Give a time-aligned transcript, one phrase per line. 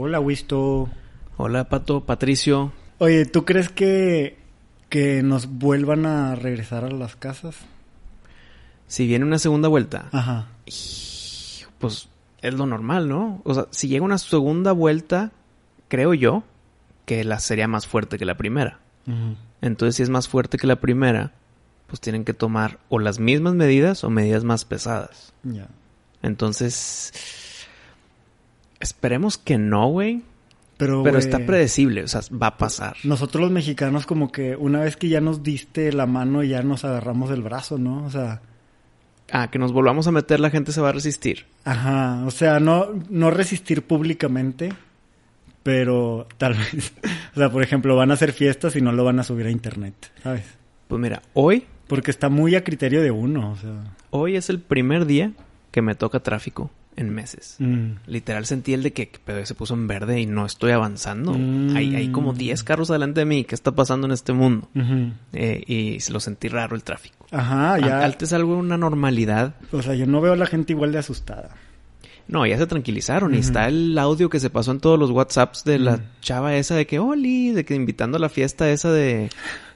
[0.00, 0.88] Hola, Wisto.
[1.38, 2.72] Hola, Pato, Patricio.
[2.98, 4.38] Oye, ¿tú crees que,
[4.88, 7.56] que nos vuelvan a regresar a las casas?
[8.86, 10.46] Si viene una segunda vuelta, Ajá.
[11.80, 12.08] pues
[12.40, 13.42] es lo normal, ¿no?
[13.42, 15.32] O sea, si llega una segunda vuelta,
[15.88, 16.44] creo yo
[17.04, 18.78] que la sería más fuerte que la primera.
[19.60, 21.32] Entonces, si es más fuerte que la primera,
[21.88, 25.32] pues tienen que tomar o las mismas medidas o medidas más pesadas.
[25.42, 25.66] Ya.
[26.22, 27.12] Entonces,
[28.80, 30.22] esperemos que no, güey.
[30.76, 32.96] Pero, está predecible, o sea, va a pasar.
[33.02, 36.84] Nosotros los mexicanos como que una vez que ya nos diste la mano ya nos
[36.84, 38.04] agarramos el brazo, ¿no?
[38.04, 38.42] O sea,
[39.32, 41.46] Ah, que nos volvamos a meter, la gente se va a resistir.
[41.64, 44.72] ajá, o sea, no, no resistir públicamente,
[45.62, 46.92] pero tal vez,
[47.34, 49.50] o sea, por ejemplo, van a hacer fiestas y no lo van a subir a
[49.50, 50.44] internet, ¿sabes?
[50.86, 53.72] Pues mira, hoy, Porque está muy a criterio de uno, o sea.
[54.10, 55.32] hoy es el primer día
[55.72, 57.56] que me toca tráfico en meses.
[57.58, 57.90] mm.
[58.06, 61.32] Literal sentí el de que ¿qué pedo, se puso en verde y no estoy avanzando.
[61.32, 61.76] Mm.
[61.76, 63.44] Hay, hay como 10 carros delante de mí.
[63.44, 64.68] ¿Qué está pasando en este mundo?
[64.74, 65.12] Ujú.
[65.32, 67.26] Eh, y se lo sentí raro el tráfico.
[67.30, 67.98] Ajá, ya.
[67.98, 69.54] An- Antes algo una normalidad.
[69.72, 71.50] O sea, yo no veo a la gente igual de asustada.
[72.26, 73.34] No, ya se tranquilizaron.
[73.34, 76.02] Y está el audio que se pasó en todos los WhatsApps de la Ujú.
[76.20, 79.30] chava esa de que, Oli, de que invitando a la fiesta esa de,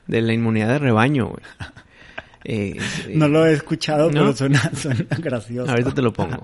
[0.06, 1.42] de la inmunidad de rebaño, güey.
[2.44, 2.76] Eh,
[3.06, 4.20] eh, No lo he escuchado, ¿No?
[4.20, 5.70] pero suena, suena gracioso.
[5.70, 6.42] Ahorita te lo pongo.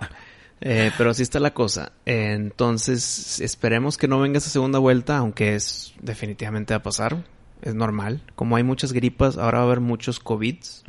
[0.60, 1.92] Eh, pero así está la cosa.
[2.04, 7.24] Eh, entonces, esperemos que no venga esa segunda vuelta, aunque es definitivamente va a pasar.
[7.62, 8.22] Es normal.
[8.34, 10.84] Como hay muchas gripas, ahora va a haber muchos COVIDs.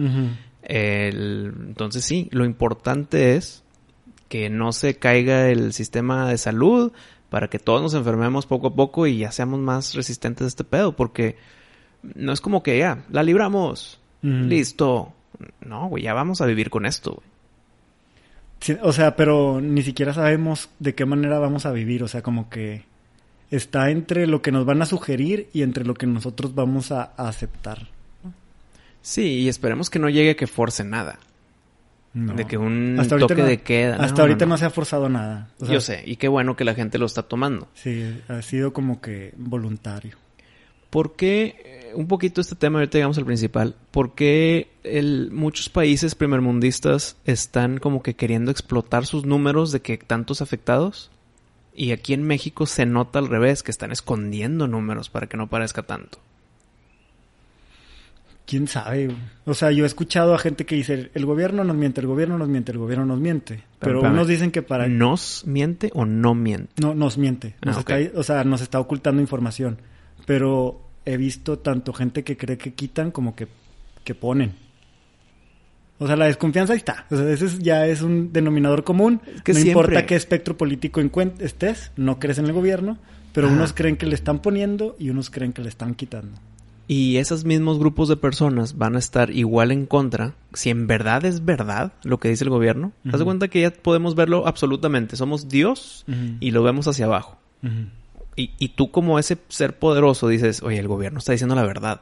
[0.63, 3.63] El- entonces sí, lo importante es
[4.27, 6.91] que no se caiga el sistema de salud
[7.29, 10.63] para que todos nos enfermemos poco a poco y ya seamos más resistentes a este
[10.63, 11.37] pedo, porque
[12.15, 13.99] no es como que ya, la libramos,
[14.49, 15.13] listo.
[15.65, 17.28] No, güey, ya vamos a vivir con esto, güey.
[18.83, 22.03] O sea, pero ni siquiera sabemos de qué manera vamos a vivir.
[22.03, 22.83] O sea, como que
[23.52, 27.14] está entre lo que nos van a sugerir y entre lo que nosotros vamos a,
[27.17, 27.87] a aceptar.
[29.02, 31.20] Sí, y esperemos que no llegue a que force nada.
[32.14, 32.33] No.
[32.33, 33.95] De que un Hasta toque no- de queda.
[33.97, 35.49] Hasta No, ahorita no, se ha forzado nada.
[35.59, 37.67] O sea, Yo sé, y qué bueno que la gente lo está tomando.
[37.76, 40.17] Sí, ha sido como que voluntario.
[40.89, 45.70] ¿Por qué, eh, un poquito este tema, ahorita llegamos al principal, por qué el, muchos
[45.70, 51.11] países primermundistas están como que queriendo explotar sus números de que tantos afectados?
[51.76, 55.48] Y aquí en México se nota al revés, que están escondiendo números para que no
[55.48, 56.17] parezca tanto.
[58.45, 59.11] ¿Quién sabe?
[59.45, 62.36] O sea, yo he escuchado a gente que dice, el gobierno nos miente, el gobierno
[62.39, 63.64] nos miente, el gobierno nos miente.
[63.77, 64.88] Pero unos dicen que para...
[64.88, 66.73] ¿Nos miente o no miente?
[66.82, 67.56] No, nos miente.
[67.64, 69.77] Nos Ah, está- o sea, nos está ocultando información.
[70.29, 73.47] Pero he visto tanto gente que cree que quitan como que,
[74.03, 74.53] que ponen.
[75.97, 77.07] O sea, la desconfianza ahí está.
[77.09, 79.21] O sea, ese es- ya es un denominador común.
[79.43, 81.01] que no siempre- importa qué espectro político
[81.39, 82.99] estés, no crees en el gobierno,
[83.33, 83.55] pero Ajá.
[83.55, 86.39] unos creen que le están poniendo y unos creen que le están quitando.
[86.87, 91.25] Y esos mismos grupos de personas van a estar igual en contra si en verdad
[91.25, 92.91] es verdad lo que dice el gobierno.
[93.05, 93.25] Haz de Ujú.
[93.25, 95.15] cuenta que ya podemos verlo absolutamente.
[95.15, 96.05] Somos Dios
[96.39, 97.37] y lo vemos hacia abajo.
[98.39, 102.02] Y, y tú como ese ser poderoso dices, oye, el gobierno está diciendo la verdad.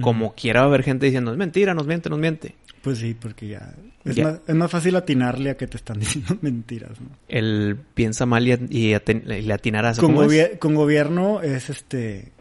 [0.00, 2.54] Como quiera va a haber gente diciendo, es mentira, nos miente, nos miente.
[2.82, 3.72] Pues sí, porque ya...
[4.04, 4.24] Es, Ya.
[4.24, 7.08] Más, es más fácil atinarle a que te están diciendo mentiras, ¿no?
[7.28, 9.98] Él piensa mal y, y le atinarás.
[9.98, 12.32] con, gobier- con gobierno es este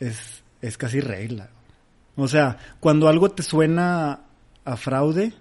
[0.00, 1.48] es, es casi regla.
[2.16, 4.20] O sea, cuando algo te suena
[4.64, 5.32] a fraude,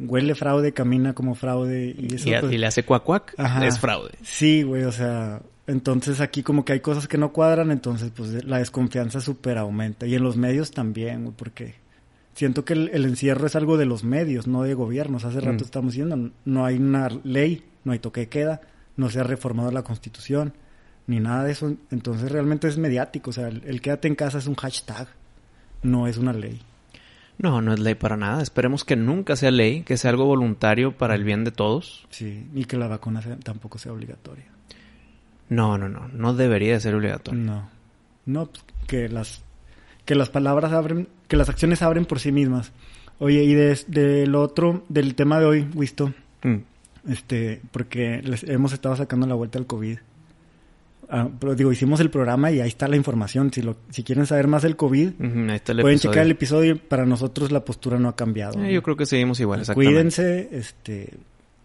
[0.00, 3.64] huele fraude, camina como fraude y eso Y, pues, y le hace cuac cuac, Ajá.
[3.66, 4.10] es fraude.
[4.22, 8.44] Sí, güey, o sea, entonces aquí como que hay cosas que no cuadran, entonces pues
[8.44, 10.06] la desconfianza súper aumenta.
[10.06, 11.74] Y en los medios también, porque
[12.34, 15.24] siento que el, el encierro es algo de los medios, no de gobiernos.
[15.24, 15.66] Hace rato Mm.
[15.66, 18.60] estamos diciendo, no hay una ley, no hay toque de queda,
[18.96, 20.52] no se ha reformado la constitución,
[21.06, 21.74] ni nada de eso.
[21.90, 25.08] Entonces realmente es mediático, o sea, el, el quédate en casa es un hashtag,
[25.82, 26.60] no es una ley.
[27.38, 28.42] No, no es ley para nada.
[28.42, 32.06] Esperemos que nunca sea ley, que sea algo voluntario para el bien de todos.
[32.10, 34.44] Sí, y que la vacuna sea- tampoco sea obligatoria.
[35.54, 36.08] No, no, no.
[36.08, 37.40] No debería de ser obligatorio.
[37.40, 37.68] No.
[38.26, 38.48] No,
[38.86, 39.42] que las
[40.04, 42.72] que las palabras abren, que las acciones abren por sí mismas.
[43.18, 46.12] Oye, y de, de lo otro, del tema de hoy, Wisto,
[46.42, 46.56] Mm.
[47.08, 49.98] este, porque les hemos estado sacando la vuelta al COVID.
[51.08, 53.52] ah, pero digo, hicimos el programa y ahí está la información.
[53.52, 56.12] Si lo, si quieren saber más del COVID, Ujú, ahí está el pueden episodio.
[56.12, 56.78] checar el episodio.
[56.78, 58.54] Para nosotros la postura no ha cambiado.
[58.58, 58.70] Eh, ¿no?
[58.70, 59.92] yo creo que seguimos igual, exactamente.
[59.94, 61.14] Cuídense, este,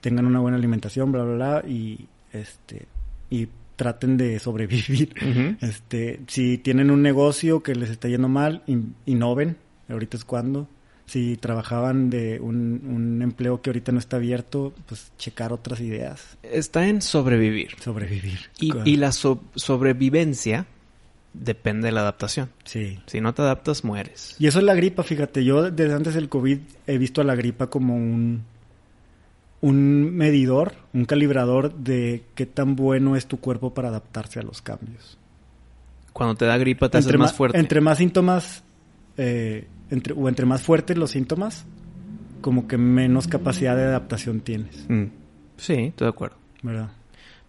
[0.01, 2.85] tengan una buena alimentación, bla, bla, bla, y este,
[3.31, 3.47] y
[3.77, 5.13] traten de sobrevivir.
[5.61, 9.55] Este, si tienen un negocio que les está yendo mal, in- innoven.
[9.87, 10.67] Ahorita es cuando.
[11.05, 16.37] Si trabajaban de un, un empleo que ahorita no está abierto, pues checar otras ideas.
[16.43, 17.75] Está en sobrevivir.
[17.79, 18.39] Sobrevivir.
[18.59, 20.65] Y, y la so- sobrevivencia
[21.33, 22.49] depende de la adaptación.
[22.65, 22.99] Sí.
[23.05, 24.35] Si no te adaptas, mueres.
[24.39, 25.45] Y eso es la gripa, fíjate.
[25.45, 26.57] Yo desde antes del COVID
[26.87, 28.43] he visto a la gripa como un,
[29.61, 34.61] un medidor, un calibrador de qué tan bueno es tu cuerpo para adaptarse a los
[34.61, 35.17] cambios.
[36.13, 37.57] Cuando te da gripa, te haces Entre más ma- fuerte.
[37.59, 38.63] Entre más síntomas,
[39.17, 41.65] eh, entre, o entre más fuertes los síntomas,
[42.41, 45.05] como que menos capacidad de adaptación tienes, Mm.
[45.57, 46.37] Sí, estoy de acuerdo.
[46.61, 46.89] ¿verdad?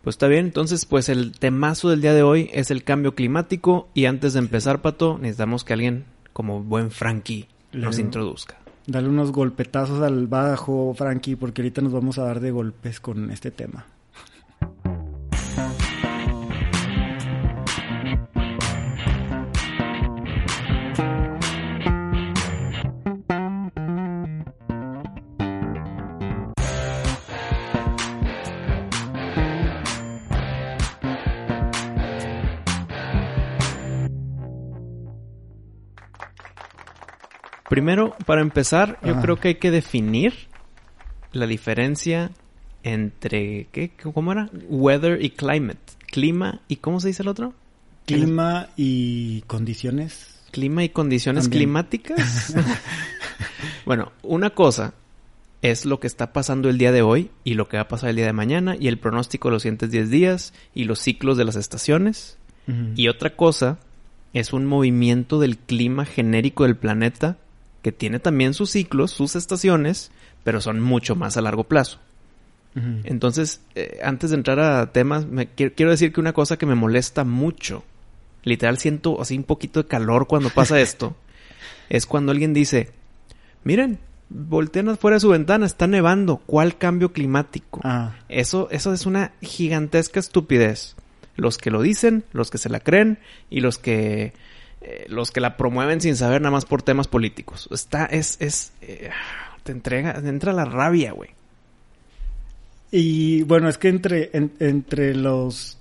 [0.02, 3.88] Pues está bien, entonces pues el temazo del día de hoy es el cambio climático
[3.94, 8.56] y antes de empezar, Pato, necesitamos que alguien como buen Frankie nos Le- introduzca.
[8.88, 13.30] Dale unos golpetazos al bajo, Frankie, porque ahorita nos vamos a dar de golpes con
[13.30, 13.84] este tema.
[37.78, 39.22] Primero, para empezar, yo Ajá.
[39.22, 40.34] creo que hay que definir
[41.30, 42.32] la diferencia
[42.82, 43.92] entre ¿qué?
[44.12, 44.50] ¿Cómo era?
[44.68, 45.78] Weather y climate.
[46.10, 47.54] Clima y ¿cómo se dice el otro?
[48.04, 50.40] Clima y condiciones.
[50.50, 51.60] Clima y condiciones También.
[51.60, 52.52] climáticas.
[53.86, 54.94] bueno, una cosa
[55.62, 58.10] es lo que está pasando el día de hoy y lo que va a pasar
[58.10, 61.36] el día de mañana y el pronóstico de los siguientes 10 días y los ciclos
[61.36, 62.38] de las estaciones.
[62.96, 63.78] Y otra cosa
[64.32, 67.38] es un movimiento del clima genérico del planeta
[67.88, 70.10] que tiene también sus ciclos, sus estaciones,
[70.44, 72.00] pero son mucho más a largo plazo.
[73.04, 76.66] Entonces, eh, antes de entrar a temas, me, quiero, quiero decir que una cosa que
[76.66, 77.82] me molesta mucho,
[78.44, 81.16] literal siento así un poquito de calor cuando pasa esto,
[81.88, 82.90] es cuando alguien dice,
[83.64, 83.98] miren,
[84.28, 87.80] voltean afuera de su ventana, está nevando, ¿cuál cambio climático?
[87.84, 90.94] Ah, Eso, eso es una gigantesca estupidez.
[91.36, 93.18] Los que lo dicen, los que se la creen
[93.48, 94.34] y los que
[94.80, 97.68] eh, los que la promueven sin saber nada más por temas políticos.
[97.70, 99.10] Está, es, es, eh,
[99.62, 101.30] te entrega, te entra la rabia, güey.
[102.90, 105.76] Y bueno, es que entre, en- entre los...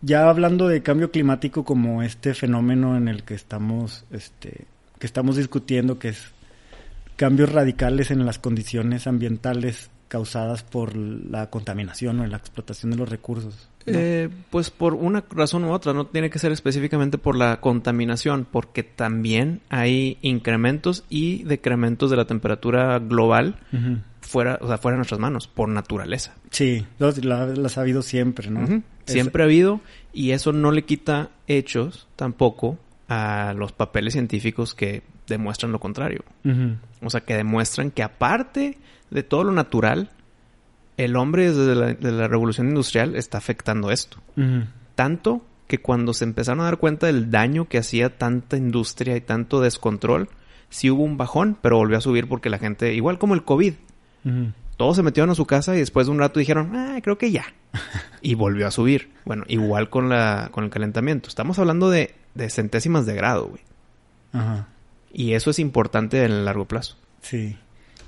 [0.00, 4.66] Ya hablando de cambio climático como este fenómeno en el que estamos, este,
[5.00, 6.30] que estamos discutiendo, que es
[7.16, 13.08] cambios radicales en las condiciones ambientales causadas por la contaminación o la explotación de los
[13.08, 13.68] recursos.
[13.94, 18.46] Eh, pues por una razón u otra, no tiene que ser específicamente por la contaminación,
[18.50, 23.56] porque también hay incrementos y decrementos de la temperatura global
[24.20, 26.34] fuera, o sea, fuera de nuestras manos, por naturaleza.
[26.50, 28.60] Sí, los- la- las ha habido siempre, ¿no?
[29.06, 29.80] Siempre ha habido,
[30.12, 36.24] y eso no le quita hechos tampoco a los papeles científicos que demuestran lo contrario.
[37.00, 38.76] O sea, que demuestran que aparte
[39.10, 40.10] de todo lo natural,
[40.98, 44.18] el hombre desde la, de la revolución industrial está afectando esto.
[44.94, 49.20] Tanto que cuando se empezaron a dar cuenta del daño que hacía tanta industria y
[49.20, 50.28] tanto descontrol,
[50.70, 53.74] sí hubo un bajón, pero volvió a subir porque la gente, igual como el COVID,
[54.76, 57.30] todos se metieron a su casa y después de un rato dijeron, ah, creo que
[57.30, 57.44] ya.
[58.20, 59.12] y volvió a subir.
[59.24, 61.28] Bueno, igual con, la, con el calentamiento.
[61.28, 63.62] Estamos hablando de, de centésimas de grado, güey.
[64.32, 64.66] Ajá.
[65.12, 66.96] Y eso es importante en el largo plazo.
[67.22, 67.56] Sí.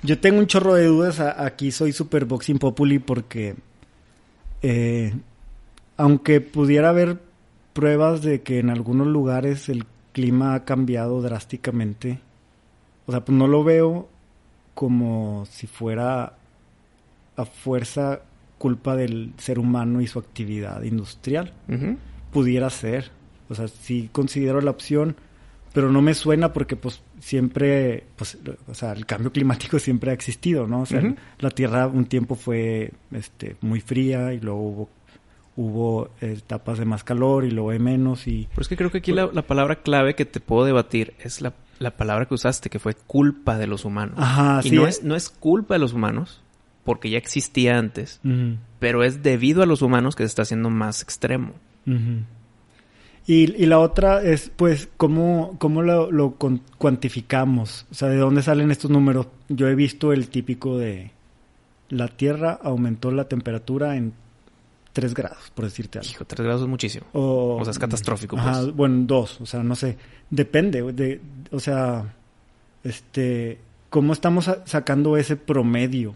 [0.03, 1.19] Yo tengo un chorro de dudas.
[1.19, 3.55] Aquí soy super boxing populi porque,
[4.61, 5.13] eh,
[5.97, 7.19] aunque pudiera haber
[7.73, 12.19] pruebas de que en algunos lugares el clima ha cambiado drásticamente,
[13.05, 14.09] o sea, pues no lo veo
[14.73, 16.33] como si fuera
[17.35, 18.21] a fuerza
[18.57, 21.53] culpa del ser humano y su actividad industrial.
[22.31, 23.11] Pudiera ser.
[23.49, 25.15] O sea, sí considero la opción,
[25.73, 28.37] pero no me suena porque pues siempre, pues,
[28.67, 30.81] o sea, el cambio climático siempre ha existido, ¿no?
[30.81, 31.01] O sea,
[31.39, 34.89] la Tierra un tiempo fue, este, muy fría y luego hubo,
[35.55, 38.47] hubo etapas de más calor y luego de menos y...
[38.49, 41.41] Pero es que creo que aquí la, la palabra clave que te puedo debatir es
[41.41, 44.15] la, la palabra que usaste, que fue culpa de los humanos.
[44.17, 44.75] Ajá, y sí.
[44.75, 46.41] no es, no es culpa de los humanos,
[46.83, 48.19] porque ya existía antes,
[48.79, 51.53] pero es debido a los humanos que se está haciendo más extremo.
[51.85, 52.23] ujú.
[53.31, 56.35] Y, y la otra es, pues, ¿cómo, cómo lo, lo
[56.77, 57.85] cuantificamos?
[57.91, 59.27] O sea, ¿de dónde salen estos números?
[59.47, 61.11] Yo he visto el típico de
[61.89, 64.13] la Tierra aumentó la temperatura en
[64.93, 66.11] 3 grados, por decirte algo.
[66.11, 67.05] Hijo, 3 grados es muchísimo.
[67.13, 68.75] O, O sea, es catastrófico, Ajá, pues.
[68.75, 69.97] bueno, dos, o sea, no sé.
[70.29, 71.21] Depende, de,
[71.51, 72.13] o sea,
[72.83, 73.59] este,
[73.89, 76.15] ¿cómo estamos sa- sacando ese promedio?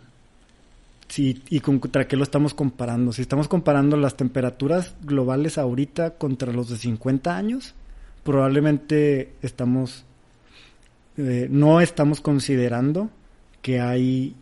[1.08, 3.14] Sí, y contra qué lo estamos comparando.
[3.14, 7.76] Si estamos comparando las temperaturas globales ahorita contra los de 50 años,
[8.24, 10.04] probablemente estamos,
[11.18, 13.10] eh, no estamos considerando
[13.62, 14.36] que hay,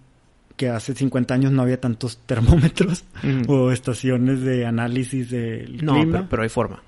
[0.55, 3.03] que hace 50 años no había tantos termómetros
[3.47, 6.11] o estaciones de análisis del No, clima.
[6.19, 6.81] pero, pero hay forma.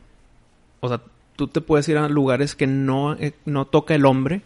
[0.79, 1.01] O sea,
[1.35, 4.41] tú te puedes ir a lugares que no, eh, no toca el hombre.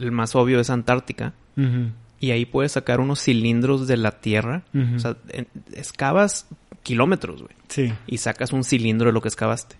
[0.00, 1.32] El más obvio es Antártica.
[1.56, 1.90] Ujú.
[2.20, 4.64] Y ahí puedes sacar unos cilindros de la Tierra.
[4.96, 5.16] O sea,
[5.74, 6.46] excavas
[6.82, 7.54] kilómetros, güey.
[7.68, 7.92] Sí.
[8.06, 9.76] Y sacas un cilindro de lo que excavaste.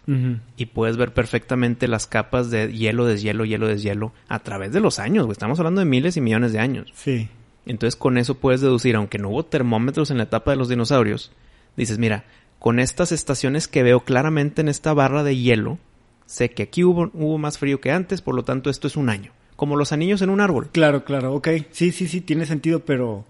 [0.57, 4.99] Y puedes ver perfectamente las capas de hielo, deshielo, hielo, deshielo a través de los
[4.99, 5.33] años, güey.
[5.33, 6.92] Estamos hablando de miles y millones de años.
[6.95, 7.28] Sí.
[7.66, 11.33] Entonces con eso puedes deducir, aunque no hubo termómetros en la etapa de los dinosaurios,
[11.76, 12.25] dices, mira,
[12.59, 15.78] con estas estaciones que veo claramente en esta barra de hielo,
[16.25, 19.11] sé que aquí hubo, hubo más frío que antes, por lo tanto esto es un
[19.11, 19.33] año.
[19.59, 20.69] Como los anillos en un árbol.
[20.71, 21.49] Claro, claro, ok.
[21.73, 23.25] Sí, sí, sí, tiene sentido, pero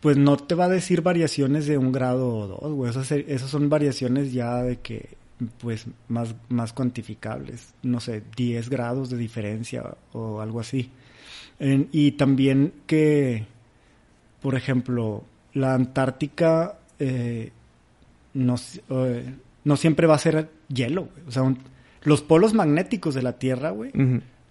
[0.00, 2.90] pues no te va a decir variaciones de un grado o dos, güey.
[2.90, 5.10] Esas, esas son variaciones ya de que,
[5.58, 7.74] pues, más, más cuantificables.
[7.82, 10.90] No sé, 10 grados de diferencia o algo así.
[11.58, 13.44] En- y también que,
[14.40, 15.22] por ejemplo,
[15.52, 17.50] la Antártica eh,
[18.32, 18.54] no,
[18.90, 21.26] eh, no siempre va a ser hielo, güey.
[21.28, 21.58] O sea, un-
[22.04, 23.90] los polos magnéticos de la Tierra, güey.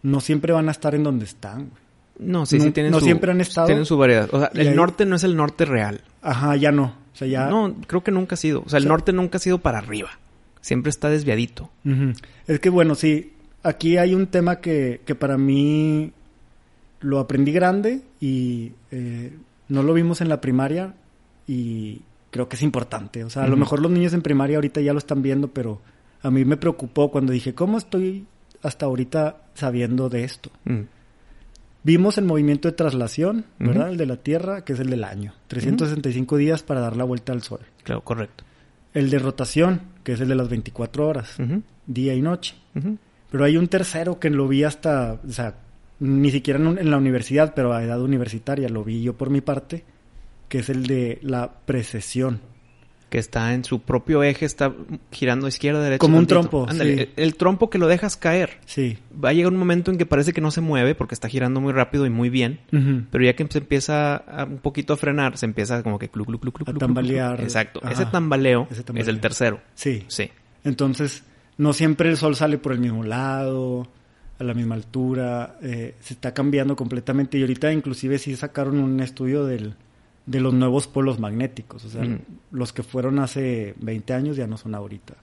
[0.04, 1.84] No siempre van a estar en donde están, güey.
[2.20, 3.66] No, sí, No- sí tienen no su, siempre han estado.
[3.68, 4.30] Tienen su variedad.
[4.32, 6.02] O sea, el ahí- norte no es el norte real.
[6.22, 6.84] Ajá, ya no.
[7.12, 7.48] O sea, ya.
[7.50, 8.62] No, creo que nunca ha sido.
[8.66, 10.10] O sea, el O sea- norte nunca ha sido para arriba.
[10.62, 11.70] Siempre está desviadito.
[12.48, 13.34] Es que bueno, sí.
[13.64, 16.12] Aquí hay un tema que, que para mí
[17.02, 19.36] lo aprendí grande y eh,
[19.70, 20.94] no lo vimos en la primaria
[21.48, 23.24] y creo que es importante.
[23.24, 25.82] O sea, a lo mejor los niños en primaria ahorita ya lo están viendo, pero
[26.22, 28.26] a mí me preocupó cuando dije, ¿cómo estoy
[28.64, 30.50] hasta ahorita sabiendo de esto?
[30.66, 30.82] Mm.
[31.86, 33.90] Vimos el movimiento de traslación, ¿verdad?
[33.90, 35.34] El de la Tierra, que es el del año.
[35.48, 37.60] 365 días para dar la vuelta al Sol.
[37.84, 38.46] Claro, correcto.
[38.94, 41.36] El de rotación, que es el de las 24 horas,
[41.86, 42.56] día y noche.
[43.32, 45.56] Pero hay un tercero que lo vi hasta, o sea,
[46.00, 49.30] ni siquiera en, un- en la universidad, pero a edad universitaria, lo vi yo por
[49.30, 49.84] mi parte,
[50.48, 52.40] que es el de la precesión.
[53.14, 54.74] Que está en su propio eje, está
[55.12, 56.00] girando izquierda, derecha.
[56.00, 57.02] Como un trompo, Ándale, sí.
[57.16, 58.58] el, el trompo que lo dejas caer.
[58.66, 58.98] Sí.
[59.24, 61.62] Va a llegar un momento en que parece que no se mueve porque está girando
[61.62, 62.60] muy rápido y muy bien.
[62.72, 63.04] Ujú.
[63.12, 66.26] Pero ya que se empieza a- un poquito a frenar, se empieza como que clu,
[66.26, 67.36] clu, clu, clu, A tambalear.
[67.36, 67.44] clu.
[67.46, 67.82] Exacto.
[67.88, 69.10] Ese tambaleo, Ese es tambaleo.
[69.12, 69.62] el tercero.
[69.76, 70.06] Sí.
[70.08, 70.32] Sí.
[70.64, 71.24] Entonces,
[71.60, 73.88] no siempre el sol sale por el mismo lado,
[74.40, 77.38] a la misma altura, eh, se está cambiando completamente.
[77.38, 79.76] Y ahorita inclusive sí sacaron un estudio del,
[80.26, 81.84] de los nuevos polos magnéticos.
[81.86, 82.20] O sea, Ujú.
[82.52, 85.16] los que fueron hace 20 años ya no son ahorita.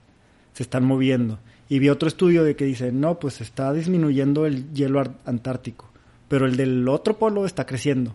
[0.53, 1.39] Se están moviendo.
[1.69, 5.89] Y vi otro estudio de que dice, no, pues está disminuyendo el hielo antártico,
[6.29, 8.13] pero el del otro polo está creciendo.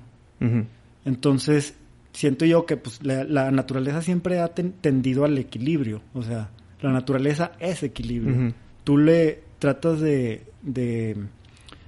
[1.06, 1.76] Entonces,
[2.14, 6.02] siento yo que pues, la, la naturaleza siempre ha ten- tendido al equilibrio.
[6.14, 6.50] O sea,
[6.82, 8.54] la naturaleza es equilibrio.
[8.84, 11.16] Tú le tratas de, de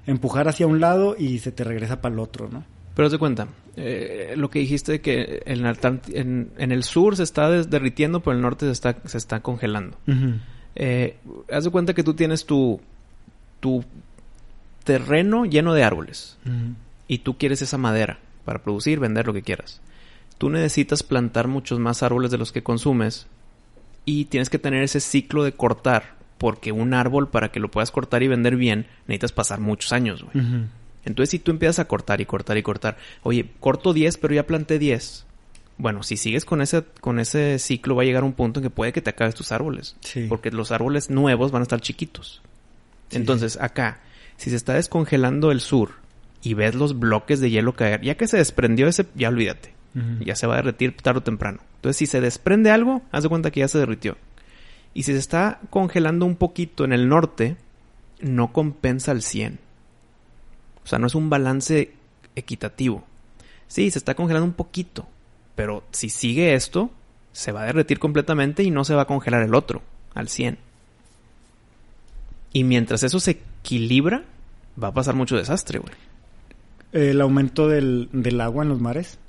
[0.05, 2.63] empujar hacia un lado y se te regresa para el otro, ¿no?
[2.95, 3.47] Pero de cuenta,
[3.79, 8.31] eh, lo que dijiste de que en, en, en el sur se está derritiendo, pero
[8.31, 9.95] en el norte se está, se está congelando.
[10.75, 11.17] Eh,
[11.51, 12.81] haz de cuenta que tú tienes tu,
[13.59, 13.85] tu
[14.83, 16.37] terreno lleno de árboles
[17.07, 19.79] y tú quieres esa madera para producir, vender lo que quieras.
[20.39, 23.27] Tú necesitas plantar muchos más árboles de los que consumes
[24.05, 27.91] y tienes que tener ese ciclo de cortar porque un árbol para que lo puedas
[27.91, 30.45] cortar y vender bien necesitas pasar muchos años, güey.
[31.07, 34.45] Entonces, si tú empiezas a cortar y cortar y cortar, oye, corto 10, pero ya
[34.45, 35.25] planté 10.
[35.77, 38.69] Bueno, si sigues con ese, con ese ciclo, va a llegar un punto en que
[38.69, 39.95] puede que te acabes tus árboles.
[40.01, 40.25] Sí.
[40.27, 42.41] Porque los árboles nuevos van a estar chiquitos.
[43.09, 43.17] Sí.
[43.17, 44.01] Entonces, acá,
[44.35, 45.91] si se está descongelando el sur
[46.41, 49.73] y ves los bloques de hielo caer, ya que se desprendió ese, ya olvídate.
[50.19, 51.59] Ya se va a derretir tarde o temprano.
[51.77, 54.15] Entonces, si se desprende algo, haz de cuenta que ya se derritió.
[54.93, 57.57] Y si se está congelando un poquito en el norte,
[58.19, 59.57] no compensa al 100.
[60.87, 61.91] O sea, no es un balance
[62.33, 63.03] equitativo.
[63.67, 65.05] Sí, se está congelando un poquito.
[65.53, 66.91] Pero si sigue esto,
[67.33, 69.81] se va a derretir completamente y no se va a congelar el otro
[70.13, 70.57] al 100.
[72.53, 74.23] Y mientras eso se equilibra,
[74.81, 75.93] va a pasar mucho desastre, güey.
[76.93, 79.19] El aumento del, del agua en los mares.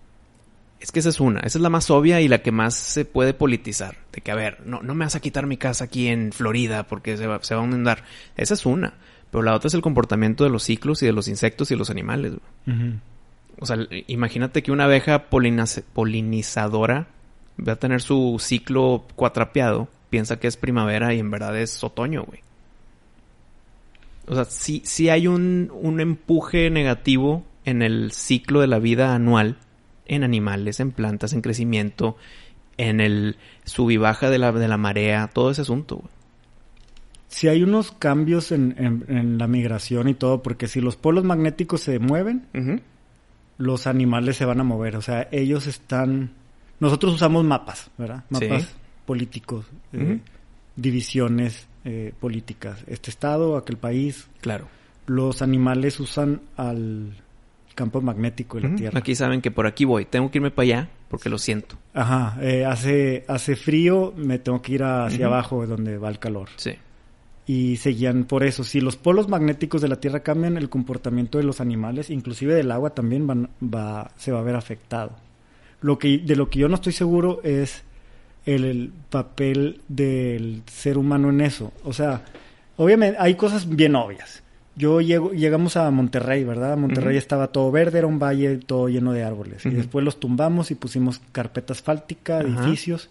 [0.78, 3.04] Es que esa es una, esa es la más obvia y la que más se
[3.04, 3.96] puede politizar.
[4.12, 6.86] De que, a ver, no, no me vas a quitar mi casa aquí en Florida
[6.86, 8.04] porque se va, se va a inundar.
[8.36, 8.94] Esa es una.
[9.30, 11.78] Pero la otra es el comportamiento de los ciclos y de los insectos y de
[11.78, 12.32] los animales.
[12.66, 12.94] güey.
[13.60, 17.08] O sea, imagínate que una abeja polinizadora
[17.66, 22.22] va a tener su ciclo cuatrapeado, piensa que es primavera y en verdad es otoño,
[22.22, 22.40] güey.
[24.28, 29.14] O sea, sí, sí hay un, un empuje negativo en el ciclo de la vida
[29.14, 29.56] anual
[30.06, 32.16] en animales, en plantas, en crecimiento,
[32.76, 36.17] en el sub y baja de la, de la marea, todo ese asunto, güey.
[37.28, 41.24] Sí hay unos cambios en, en- en la migración y todo, porque si los polos
[41.24, 42.46] magnéticos se mueven,
[43.58, 44.96] los animales se van a mover.
[44.96, 46.30] O sea, ellos están...
[46.80, 48.24] Nosotros usamos mapas, ¿verdad?
[48.38, 48.46] Sí.
[48.48, 50.20] Mapas políticos, eh,
[50.76, 52.84] divisiones eh, políticas.
[52.86, 54.28] Este estado, aquel país.
[54.40, 54.68] Claro.
[55.06, 57.14] Los animales usan al
[57.74, 58.76] campo magnético de la.
[58.76, 58.98] Tierra.
[58.98, 60.04] Aquí saben que por aquí voy.
[60.04, 61.76] Tengo que irme para allá porque lo siento.
[61.94, 66.48] Ajá, eh, hace, hace frío, me tengo que ir hacia abajo, donde va el calor.
[66.56, 66.72] Sí.
[67.48, 68.62] Y se guían por eso.
[68.62, 72.70] Si los polos magnéticos de la Tierra cambian, el comportamiento de los animales, inclusive del
[72.70, 75.12] agua también van- va, se va a ver afectado.
[75.80, 77.82] Lo que, de lo que yo no estoy seguro es
[78.44, 81.72] el, el papel del ser humano en eso.
[81.84, 82.22] O sea,
[82.76, 84.42] obviamente hay cosas bien obvias.
[84.76, 86.76] Yo llego, llegamos a Monterrey, ¿verdad?
[86.76, 89.64] Monterrey estaba todo verde, era un valle todo lleno de árboles.
[89.66, 93.08] Y después los tumbamos y pusimos carpeta asfáltica, edificios.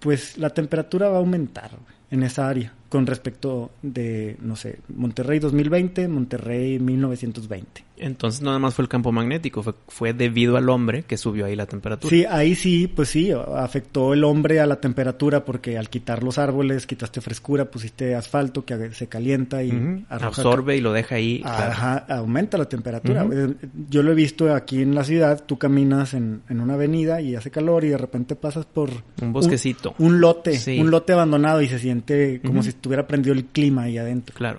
[0.00, 1.70] Pues la temperatura va a aumentar
[2.10, 7.84] en esa área con respecto de, no sé, Monterrey 2020, Monterrey 1920.
[7.96, 11.56] Entonces nada más fue el campo magnético, fue, fue debido al hombre que subió ahí
[11.56, 12.10] la temperatura.
[12.10, 16.36] Sí, ahí sí, pues sí, afectó el hombre a la temperatura porque al quitar los
[16.38, 19.70] árboles, quitaste frescura, pusiste asfalto que se calienta y
[20.10, 21.40] arroja- Absorbe y lo deja ahí.
[21.42, 21.72] claro.
[21.72, 23.24] Ajá, aumenta la temperatura.
[23.32, 23.54] Eh,
[23.88, 27.36] Yo lo he visto aquí en la ciudad, tú caminas en, en una avenida y
[27.36, 28.90] hace calor y de repente pasas por
[29.22, 29.94] Un bosquecito.
[29.98, 30.78] un, un lote, Sí.
[30.80, 32.64] un lote abandonado y se siente como Ujú.
[32.64, 34.34] si estuviera prendido el clima ahí adentro.
[34.36, 34.58] Claro.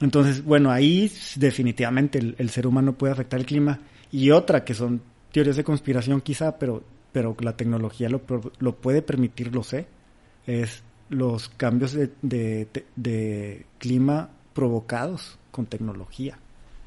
[0.00, 3.80] Entonces, bueno, ahí definitivamente el, el ser humano puede afectar el clima.
[4.12, 8.22] Y otra que son teorías de conspiración quizá, pero, pero la tecnología lo,
[8.60, 9.86] lo puede permitir, lo sé,
[10.46, 16.38] es los cambios de, de- de- de clima provocados con tecnología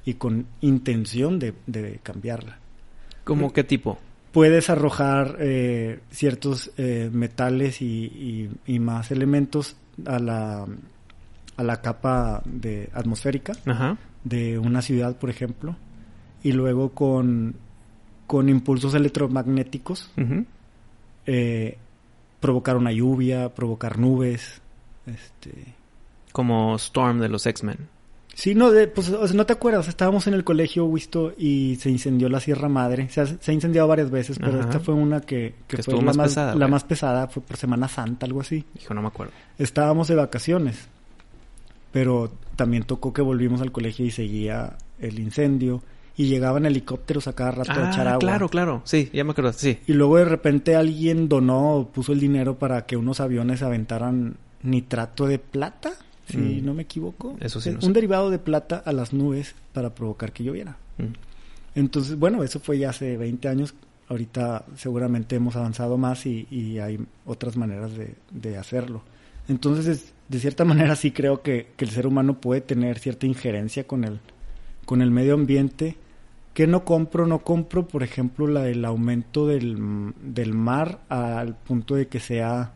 [0.05, 2.57] y con intención de, de cambiarla.
[3.25, 3.97] ¿Cómo qué tipo?
[4.31, 10.65] Puedes arrojar eh, ciertos eh, metales y, y- y más elementos a la,
[11.57, 13.97] a la capa de atmosférica Ajá.
[14.23, 15.75] de una ciudad, por ejemplo,
[16.43, 17.55] y luego con,
[18.27, 20.11] con impulsos electromagnéticos
[21.25, 21.77] eh,
[22.39, 24.61] provocar una lluvia, provocar nubes.
[25.05, 25.75] Este...
[26.31, 27.87] Como Storm de los X-Men.
[28.39, 31.75] Sí, no, de, pues o sea, no te acuerdas, estábamos en el colegio, Wisto, y
[31.81, 33.09] se incendió la Sierra Madre.
[33.09, 34.61] Se ha, se ha incendiado varias veces, pero Ajá.
[34.61, 37.43] esta fue una que, que Que fue la más más, pesada, la más pesada, fue
[37.43, 38.63] por Semana Santa, algo así.
[38.81, 39.33] Hijo, no me acuerdo.
[39.57, 40.87] Estábamos de vacaciones,
[41.91, 45.81] pero también tocó que volvimos al colegio y seguía el incendio
[46.15, 48.19] y llegaban helicópteros a cada rato a echar Ah, agua.
[48.19, 48.81] claro, claro.
[48.85, 49.53] Sí, ya me acuerdo.
[49.53, 49.79] Sí.
[49.87, 54.35] Y luego de repente alguien donó o puso el dinero para que unos aviones aventaran
[54.61, 55.91] nitrato de plata,
[56.29, 56.65] si Mm.
[56.65, 57.35] no me equivoco.
[57.39, 57.91] Eso sí, Un no sé.
[57.93, 60.77] derivado de plata a las nubes para provocar que lloviera.
[60.97, 61.13] Mm.
[61.75, 63.73] Entonces, bueno, eso fue ya hace 20 años.
[64.07, 69.03] Ahorita seguramente hemos avanzado más y, y hay otras maneras de, de hacerlo.
[69.47, 73.25] Entonces, es- de cierta manera sí creo que, que el ser humano puede tener cierta
[73.27, 74.19] injerencia con el,
[74.85, 75.95] con el medio ambiente.
[76.53, 77.25] que no compro?
[77.27, 79.77] No compro, por ejemplo, la del aumento del,
[80.21, 82.73] del mar al punto de que sea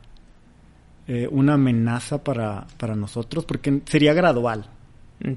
[1.08, 4.66] eh, una amenaza para, para nosotros, porque sería gradual.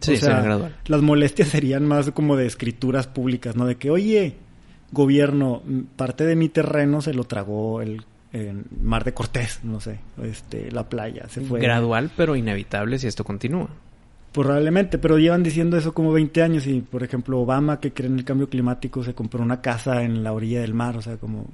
[0.00, 0.76] Sí, O sea, será gradual.
[0.86, 3.66] Las molestias serían más como de escrituras públicas, ¿no?
[3.66, 4.36] De que, oye,
[4.92, 5.62] gobierno,
[5.96, 10.70] parte de mi terreno se lo tragó el, el Mar de Cortés, no sé, este,
[10.70, 11.60] la playa, se fue.
[11.60, 13.68] Gradual, pero inevitable si esto continúa.
[14.32, 18.18] Probablemente, pero llevan diciendo eso como 20 años y, por ejemplo, Obama, que cree en
[18.18, 21.46] el cambio climático, se compró una casa en la orilla del mar, o sea, como...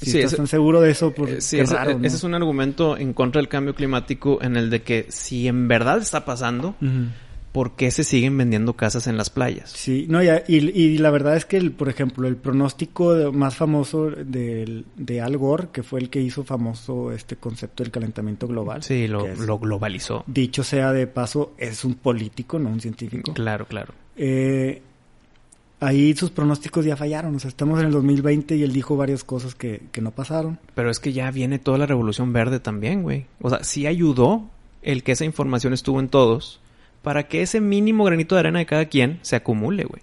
[0.00, 2.06] Si Sí, estás ese- tan seguro de eso, pues Eh, sí, ese, raro, ¿no?
[2.06, 5.68] ese es un argumento en contra del cambio climático en el de que si en
[5.68, 7.08] verdad está pasando, Ujú.
[7.52, 9.70] ¿por qué se siguen vendiendo casas en las playas?
[9.70, 13.30] Sí, no, ya, y, y la verdad es que, el, por ejemplo, el pronóstico de-
[13.32, 17.90] más famoso del- de, Al Gore, que fue el que hizo famoso este concepto del
[17.90, 18.82] calentamiento global.
[18.82, 20.24] Sí, lo, es- lo globalizó.
[20.26, 23.34] Dicho sea de paso, es un político, no un científico.
[23.34, 23.92] Claro, claro.
[24.16, 24.80] Eh,
[25.80, 29.24] ahí sus pronósticos ya fallaron, o sea, estamos en el 2020 y él dijo varias
[29.24, 30.58] cosas que, que no pasaron.
[30.74, 33.26] Pero es que ya viene toda la revolución verde también, güey.
[33.40, 34.48] O sea, sí ayudó
[34.82, 36.60] el que esa información estuvo en todos
[37.02, 40.02] para que ese mínimo granito de arena de cada quien se acumule, güey.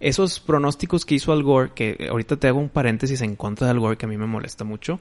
[0.00, 3.72] Esos pronósticos que hizo Al Gore, que ahorita te hago un paréntesis en contra de
[3.72, 5.00] Al Gore que a mí me molesta mucho,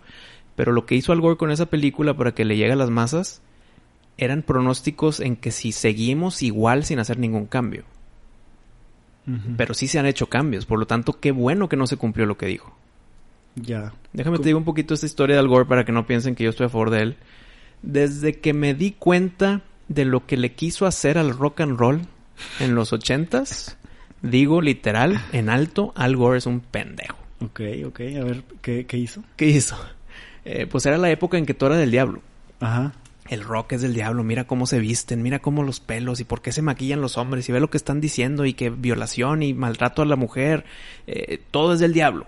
[0.55, 2.89] pero lo que hizo Al Gore con esa película para que le llegue a las
[2.89, 3.41] masas
[4.17, 7.83] eran pronósticos en que si seguimos igual sin hacer ningún cambio.
[9.57, 12.25] Pero sí se han hecho cambios, por lo tanto, qué bueno que no se cumplió
[12.25, 12.73] lo que dijo.
[13.55, 13.91] Ya.
[14.13, 16.45] Déjame te digo un poquito esta historia de Al Gore para que no piensen que
[16.45, 17.17] yo estoy a favor de él.
[17.81, 22.01] Desde que me di cuenta de lo que le quiso hacer al rock and roll
[22.59, 23.77] en los ochentas,
[24.21, 27.17] digo literal, en alto, Al Gore es un pendejo.
[27.41, 27.99] Ok, ok.
[27.99, 29.23] A ver, ¿qué, qué hizo?
[29.35, 29.77] ¿Qué hizo?
[30.45, 32.21] Eh, pues era la época en que todo era del diablo.
[32.59, 32.93] Ajá.
[33.29, 36.41] El rock es del diablo, mira cómo se visten, mira cómo los pelos y por
[36.41, 39.53] qué se maquillan los hombres y ve lo que están diciendo y que violación y
[39.53, 40.65] maltrato a la mujer,
[41.07, 42.27] eh, todo es del diablo.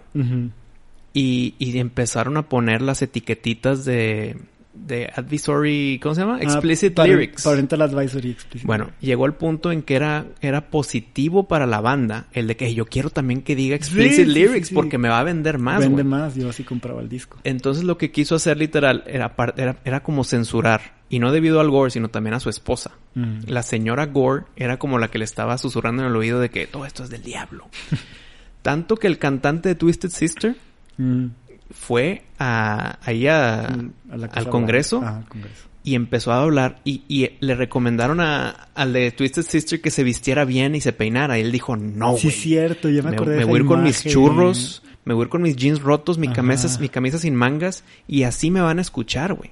[1.13, 4.37] Y, y empezaron a poner las etiquetitas de,
[4.85, 6.41] de advisory, ¿cómo se llama?
[6.41, 7.43] Explicit Ah, paren- lyrics.
[7.43, 8.65] Parental advisory explicit.
[8.65, 12.73] Bueno, llegó el punto en que era, era positivo para la banda el de que
[12.73, 14.75] yo quiero también que diga explicit Sí, lyrics sí, sí.
[14.75, 17.37] porque me va a vender más, Vende más, yo así compraba el disco.
[17.43, 20.97] Entonces lo que quiso hacer literal era, era, era como censurar.
[21.11, 22.91] Y no debido al Gore, sino también a su esposa.
[23.15, 23.39] Mm.
[23.47, 26.67] La señora Gore era como la que le estaba susurrando en el oído de que
[26.67, 27.67] todo esto es del diablo.
[28.61, 30.55] Tanto que el cantante de Twisted Sister
[30.97, 31.27] Mm.
[31.71, 35.67] Fue a, ahí a- A la al Congreso al Congreso.
[35.83, 40.03] y empezó a hablar y, y le recomendaron a, al de Twisted Sister que se
[40.03, 41.37] vistiera bien y se peinara.
[41.37, 42.35] Y él dijo, no, sí, güey.
[42.35, 45.25] es cierto, ya me me, acordé voy a ir con mis churros, me voy a
[45.25, 46.37] ir con mis jeans rotos, mi Ajá.
[46.37, 49.51] camisa, mi camisa sin mangas y así me van a escuchar, güey.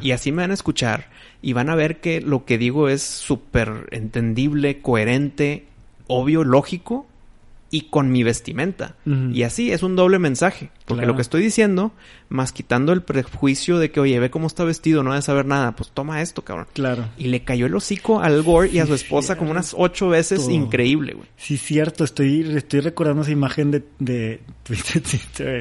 [0.00, 1.08] Y así me van a escuchar
[1.42, 5.66] y van a ver que lo que digo es súper entendible, coherente,
[6.06, 7.06] obvio, lógico
[7.70, 8.96] y con mi vestimenta.
[9.06, 10.70] Y así es un doble mensaje.
[10.88, 11.12] Porque Claro.
[11.12, 11.92] lo que estoy diciendo,
[12.30, 15.76] más quitando el prejuicio de que, oye, ve cómo está vestido, no debe saber nada,
[15.76, 16.66] pues toma esto, cabrón.
[16.72, 17.04] Claro.
[17.18, 20.48] Y le cayó el hocico al Gore y a su esposa como unas ocho veces
[20.48, 21.28] increíble, güey.
[21.36, 24.40] Sí, cierto, estoy, estoy recordando esa imagen de, de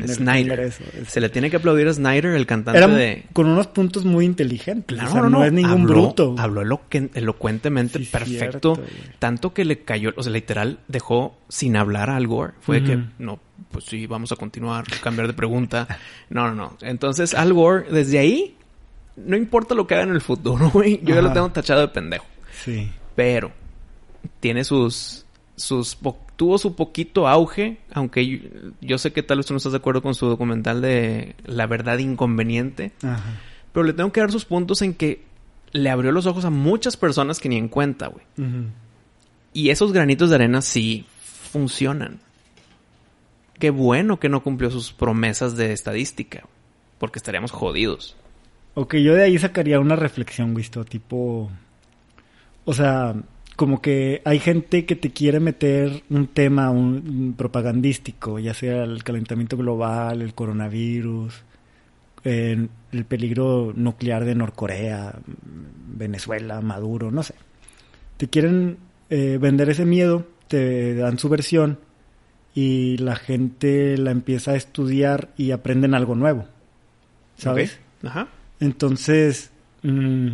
[0.07, 0.57] Snyder.
[0.57, 0.83] Congreso.
[1.01, 3.25] Es- Se le tiene que aplaudir a Snyder, el cantante Era de...
[3.33, 4.97] con unos puntos muy inteligentes.
[4.97, 6.35] Claro, o sea, no, no, no, es ningún habló, bruto.
[6.37, 8.75] Habló eloquen- elocuentemente, Sí, perfecto.
[8.75, 8.81] cierto,
[9.19, 12.53] tanto que le cayó, o sea, literal, dejó sin hablar a Al Gore.
[12.61, 13.39] Fue que, no,
[13.71, 15.87] pues sí, vamos a continuar, cambiar de pregunta.
[16.29, 16.77] No, no, no.
[16.81, 18.55] Entonces, Al Gore, desde ahí,
[19.15, 20.99] no importa lo que haga en el futuro, güey.
[21.03, 22.25] Yo ya lo tengo tachado de pendejo.
[22.63, 22.91] Sí.
[23.15, 23.51] Pero,
[24.39, 25.97] tiene sus, sus,
[26.35, 28.37] tuvo su poquito auge, aunque yo,
[28.81, 31.67] yo sé que tal vez tú no estás de acuerdo con su documental de La
[31.67, 32.91] verdad inconveniente.
[33.03, 33.39] Ajá.
[33.73, 35.23] Pero le tengo que dar sus puntos en que
[35.71, 38.25] le abrió los ojos a muchas personas que ni en cuenta, güey.
[38.37, 38.69] Ujú.
[39.53, 41.05] Y esos granitos de arena sí
[41.51, 42.19] funcionan.
[43.59, 46.43] Qué bueno que no cumplió sus promesas de estadística,
[46.99, 48.15] porque estaríamos jodidos.
[48.75, 51.49] Ok, yo de ahí sacaría una reflexión, visto, tipo...
[52.65, 53.15] O sea,
[53.55, 59.03] como que hay gente que te quiere meter un tema un, propagandístico, ya sea el
[59.03, 61.43] calentamiento global, el coronavirus,
[62.23, 62.69] el
[63.07, 65.15] peligro nuclear de Norcorea,
[65.87, 67.33] Venezuela, Maduro, no sé.
[68.17, 68.77] Te quieren
[69.09, 71.79] eh, vender ese miedo, te dan su versión
[72.57, 76.47] y la gente la empieza a estudiar y aprenden algo nuevo.
[77.37, 77.77] ¿Sabes?
[78.01, 78.29] Ajá.
[78.59, 79.51] Entonces,
[79.83, 80.29] mm,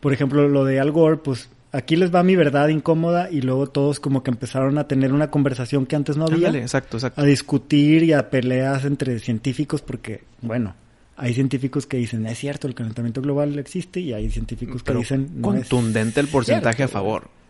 [0.00, 3.68] por ejemplo, lo de Al Gore, pues aquí les va mi verdad incómoda y luego
[3.68, 7.20] todos como que empezaron a tener una conversación que antes no había, Ándale, exacto, exacto.
[7.20, 10.74] a discutir y a peleas entre científicos porque, bueno,
[11.16, 15.28] hay científicos que dicen, es cierto, el calentamiento global existe y hay científicos que dicen,
[15.36, 16.98] no es contundente el porcentaje cierto".
[16.98, 17.43] a favor.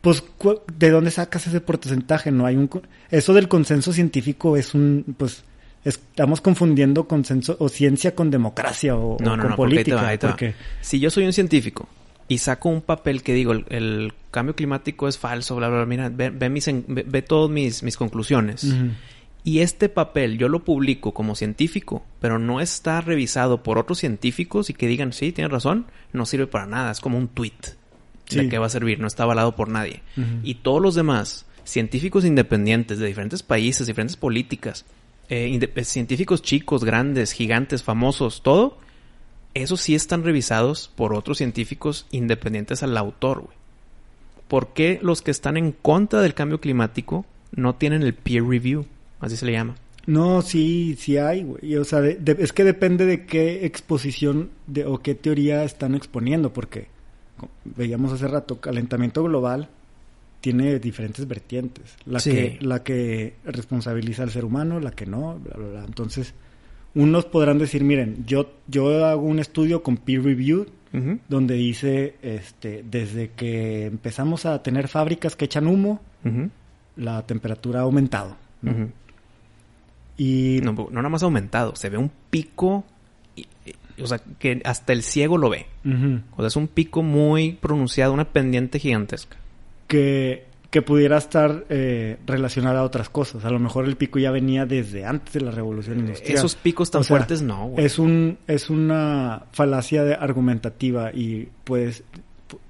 [0.00, 0.22] Pues,
[0.78, 2.30] ¿de dónde sacas ese porcentaje?
[2.30, 2.70] No hay un...
[3.10, 5.44] Eso del consenso científico es un, pues,
[5.84, 9.84] estamos confundiendo consenso o ciencia con democracia o, No, o no, con no, porque ahí
[9.84, 10.02] te política.
[10.02, 10.32] va, ahí te va.
[10.32, 11.88] porque Si yo soy un científico
[12.28, 15.86] y saco un papel que digo, el, el cambio climático es falso, bla, bla, bla,
[15.86, 18.66] mira, ve, ve mis, ve, ve todas mis, mis conclusiones.
[19.42, 24.70] Y este papel yo lo publico como científico, pero no está revisado por otros científicos
[24.70, 27.52] y que digan, sí, tienes razón, no sirve para nada, es como un tweet.
[28.30, 28.48] ¿De Sí.
[28.48, 28.98] qué va a servir?
[29.00, 30.02] No está avalado por nadie.
[30.42, 34.84] Y todos los demás, científicos independientes de diferentes países, diferentes políticas,
[35.28, 38.78] eh, eh, científicos chicos, grandes, gigantes, famosos, todo,
[39.54, 43.56] esos sí están revisados por otros científicos independientes al autor, güey.
[44.48, 48.86] ¿Por qué los que están en contra del cambio climático no tienen el peer review?
[49.20, 49.76] Así se le llama.
[50.06, 51.76] No, sí, sí hay, güey.
[51.76, 55.94] O sea, de- de- es que depende de qué exposición de, o qué teoría están
[55.94, 56.88] exponiendo, porque
[57.64, 59.68] veíamos hace rato, calentamiento global
[60.40, 61.96] tiene diferentes vertientes.
[62.06, 62.30] La, Sí.
[62.30, 65.84] que, la que responsabiliza al ser humano, la que no, bla, bla, bla.
[65.84, 66.32] Entonces,
[66.94, 70.66] unos podrán decir, miren, yo, yo hago un estudio con peer review
[71.28, 76.00] donde dice, este, desde que empezamos a tener fábricas que echan humo,
[76.96, 78.36] la temperatura ha aumentado.
[78.62, 78.88] ¿no?
[80.16, 82.84] Y No, no nada más ha aumentado, se ve un pico,
[84.02, 85.66] o sea, que hasta el ciego lo ve.
[86.32, 89.36] O sea, es un pico muy pronunciado, una pendiente gigantesca.
[89.86, 93.44] que, que pudiera estar eh, relacionada a otras cosas.
[93.44, 96.38] A lo mejor el pico ya venía desde antes de la revolución industrial.
[96.38, 97.84] Esos picos tan O sea, fuertes no, güey.
[97.84, 102.04] Es un es una falacia de- argumentativa y puedes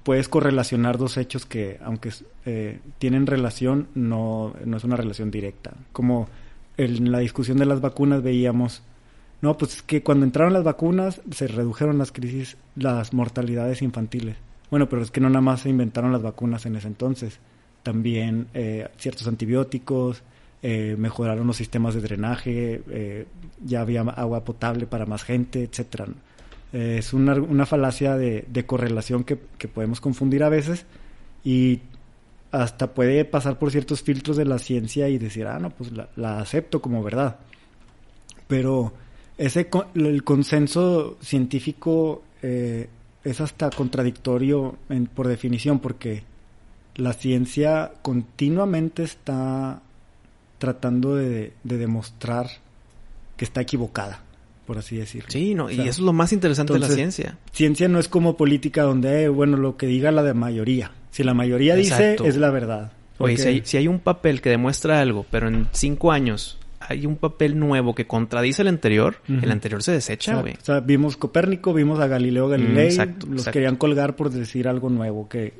[0.03, 2.09] puedes correlacionar dos hechos que aunque
[2.45, 5.73] eh, tienen relación no no es una relación directa.
[5.91, 6.27] Como
[6.77, 8.81] en la discusión de las vacunas veíamos
[9.41, 14.37] no, pues es que cuando entraron las vacunas se redujeron las crisis, las mortalidades infantiles.
[14.69, 17.39] Bueno, pero es que no nada más se inventaron las vacunas en ese entonces.
[17.81, 20.21] También eh, ciertos antibióticos,
[20.61, 23.25] eh, mejoraron los sistemas de drenaje, eh,
[23.65, 26.05] ya había agua potable para más gente, etcétera.
[26.71, 30.85] Es una, una falacia de, de correlación que, que podemos confundir a veces
[31.43, 31.81] y
[32.51, 36.39] hasta puede pasar por ciertos filtros de la ciencia y decir, ah, no, pues la
[36.39, 37.39] acepto como verdad.
[38.47, 38.93] Pero
[39.45, 42.87] ese el consenso científico eh,
[43.23, 46.23] es hasta contradictorio en- por definición porque
[46.95, 49.81] la ciencia continuamente está
[50.57, 52.47] tratando de, de demostrar
[53.37, 54.21] que está equivocada,
[54.67, 55.29] por así decirlo.
[55.31, 57.37] Sí, no, O y eso es lo más interesante de la ciencia.
[57.51, 60.91] Ciencia no es como política donde, eh, bueno, lo que diga la de mayoría.
[61.11, 62.23] Si la mayoría Exacto.
[62.23, 62.91] dice, es la verdad.
[63.17, 66.57] Oye, si hay, si hay un papel que demuestra algo, pero en cinco años
[66.91, 70.53] hay un papel nuevo que contradice el anterior, el anterior se desecha, güey.
[70.53, 73.51] O sea, vimos Copérnico, vimos a Galileo Galilei, Mm, exacto, los exacto.
[73.51, 75.53] querían colgar por decir algo nuevo que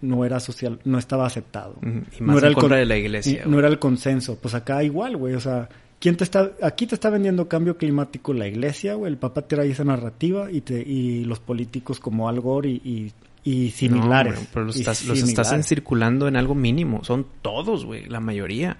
[0.00, 1.76] no era social, no estaba aceptado.
[1.82, 1.86] Y
[2.22, 4.36] no más era en el contra de la iglesia, y No era el consenso.
[4.40, 5.68] Pues acá igual, güey, o sea,
[5.98, 9.10] ¿quién te está aquí te está vendiendo cambio climático la iglesia, güey?
[9.12, 13.12] El Papa trae esa narrativa y te y los políticos como Al Gore y,
[13.44, 14.34] y, y similares.
[14.34, 15.66] No, pero los y estás, los estás similares.
[15.66, 17.02] circulando en algo mínimo.
[17.04, 18.76] Son todos, güey, la mayoría.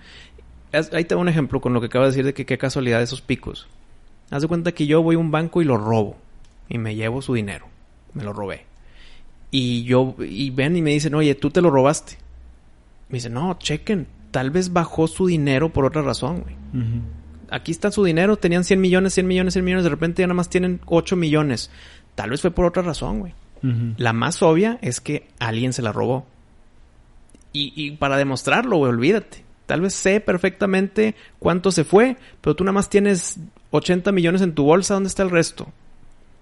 [0.74, 3.02] Ahí te doy un ejemplo con lo que acabo de decir de que qué casualidad
[3.02, 3.68] esos picos.
[4.30, 6.16] Haz de cuenta que yo voy a un banco y lo robo.
[6.68, 7.66] Y me llevo su dinero.
[8.14, 8.64] Me lo robé.
[9.50, 12.16] Y yo, y ven y me dicen, oye, tú te lo robaste.
[13.08, 14.08] Me dicen, no, chequen.
[14.30, 16.56] Tal vez bajó su dinero por otra razón, güey.
[17.50, 20.34] Aquí está su dinero, tenían 100 millones, 100 millones, 100 millones, de repente ya nada
[20.34, 21.70] más tienen 8 millones.
[22.16, 23.34] Tal vez fue por otra razón, güey.
[23.96, 26.26] La más obvia es que alguien se la robó.
[27.52, 29.43] Y, y para demostrarlo, güey, olvídate.
[29.66, 33.38] Tal vez sé perfectamente cuánto se fue, pero tú nada más tienes
[33.70, 35.72] 80 millones en tu bolsa, ¿dónde está el resto?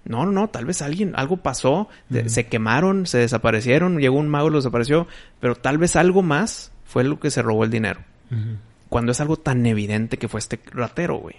[0.05, 1.87] No, no, no, tal vez alguien, algo pasó,
[2.25, 5.07] se quemaron, se desaparecieron, llegó un mago y los desapareció,
[5.39, 8.01] pero tal vez algo más fue lo que se robó el dinero.
[8.89, 11.37] Cuando es algo tan evidente que fue este ratero, güey.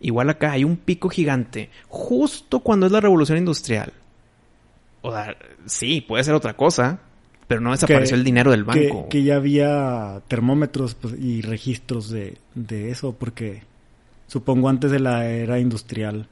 [0.00, 3.92] Igual acá hay un pico gigante, justo cuando es la revolución industrial.
[5.02, 7.00] O sea, sí, puede ser otra cosa,
[7.48, 9.08] pero no desapareció Que- el dinero del que, banco.
[9.08, 13.62] que ya había termómetros pues, y registros de, de eso, porque
[14.28, 16.28] supongo antes de la era industrial,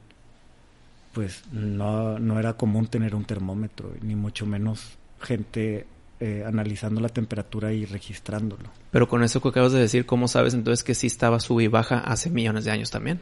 [1.13, 5.85] pues no, no era común tener un termómetro, ni mucho menos gente
[6.19, 8.69] eh, analizando la temperatura y registrándolo.
[8.91, 11.67] Pero con eso que acabas de decir, ¿cómo sabes entonces que sí estaba sub y
[11.67, 13.19] baja hace millones de años también?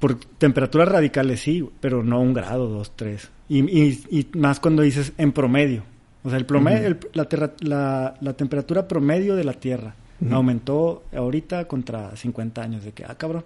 [0.00, 3.30] Por temperaturas radicales sí, pero no un grado, dos, tres.
[3.48, 5.84] Y, y, y más cuando dices en promedio.
[6.26, 9.94] O sea, el promedio, el- la, terra- la, la temperatura promedio de la Tierra
[10.30, 12.84] aumentó ahorita contra 50 años.
[12.84, 13.44] De que, ah, cabrón.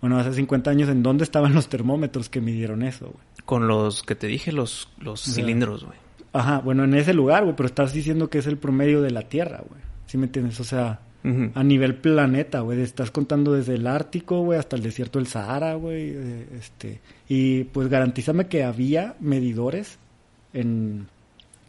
[0.00, 3.24] Bueno, hace 50 años, ¿en dónde estaban los termómetros que midieron eso, güey?
[3.44, 5.96] Con los que te dije, los, los sea, cilindros, güey.
[6.32, 9.22] Ajá, bueno, en ese lugar, güey, pero estás diciendo que es el promedio de la
[9.22, 9.80] Tierra, güey.
[10.06, 10.58] ¿Sí me entiendes?
[10.60, 11.00] O sea,
[11.54, 12.80] a nivel planeta, güey.
[12.82, 16.10] Estás contando desde el Ártico, güey, hasta el desierto del Sahara, güey.
[16.14, 19.98] eh, este, y pues garantízame que había medidores
[20.52, 21.08] en,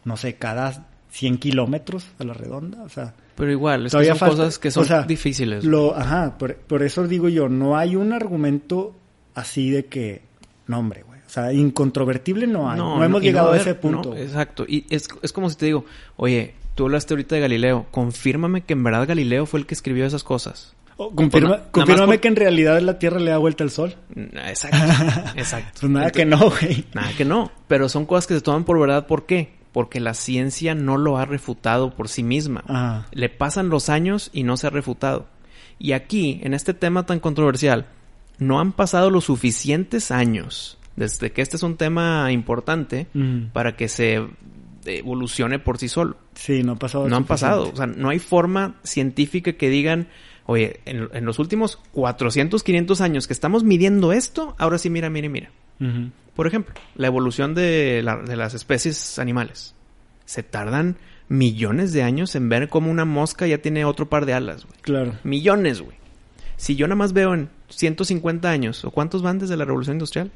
[0.08, 2.82] no sé, cada 100 kilómetros a la redonda.
[2.82, 5.64] O sea, Pero igual, es que son falta- cosas que son o sea, difíciles.
[5.64, 8.96] Lo, ajá, por, por eso digo yo, no hay un argumento
[9.34, 10.22] así de que,
[10.66, 11.20] no, hombre, güey.
[11.26, 12.78] O sea, incontrovertible no hay.
[12.78, 14.10] No, hemos llegado a ese punto.
[14.10, 14.64] no, exacto.
[14.66, 15.84] Y es, es como si te digo,
[16.16, 20.06] oye, tú hablaste ahorita de Galileo, confírmame que en verdad Galileo fue el que escribió
[20.06, 20.74] esas cosas.
[20.96, 23.94] Confirma- Pues confírmame por- que en realidad la Tierra le da vuelta al Sol.
[24.16, 24.76] Exacto,
[25.36, 25.80] exacto.
[25.82, 26.84] Pues nada Entonces, que no, güey.
[26.94, 27.52] Nada que no.
[27.68, 29.06] Pero son cosas que se toman por verdad.
[29.06, 29.57] ¿Por qué?
[29.78, 32.64] Porque la ciencia no lo ha refutado por sí misma.
[32.66, 33.06] Ajá.
[33.12, 35.26] Le pasan los años y no se ha refutado.
[35.78, 37.86] Y aquí, en este tema tan controversial,
[38.38, 43.50] no han pasado los suficientes años desde que este es un tema importante Mm.
[43.52, 44.26] para que se
[44.84, 46.16] evolucione por sí solo.
[46.34, 47.08] Sí, no ha pasado.
[47.08, 47.70] No han pasado.
[47.72, 50.08] O sea, no hay forma científica que digan,
[50.46, 55.08] oye, en, en los últimos 400, 500 años que estamos midiendo esto, ahora sí, mira,
[55.08, 55.50] mira, mira.
[56.34, 59.74] Por ejemplo, la evolución de, la- de las especies animales.
[60.24, 60.96] Se tardan
[61.28, 64.78] millones de años en ver cómo una mosca ya tiene otro par de alas, güey.
[64.82, 65.14] Claro.
[65.24, 65.96] Millones, güey.
[66.56, 70.30] Si yo nada más veo en 150 años, ¿o cuántos van desde la revolución industrial?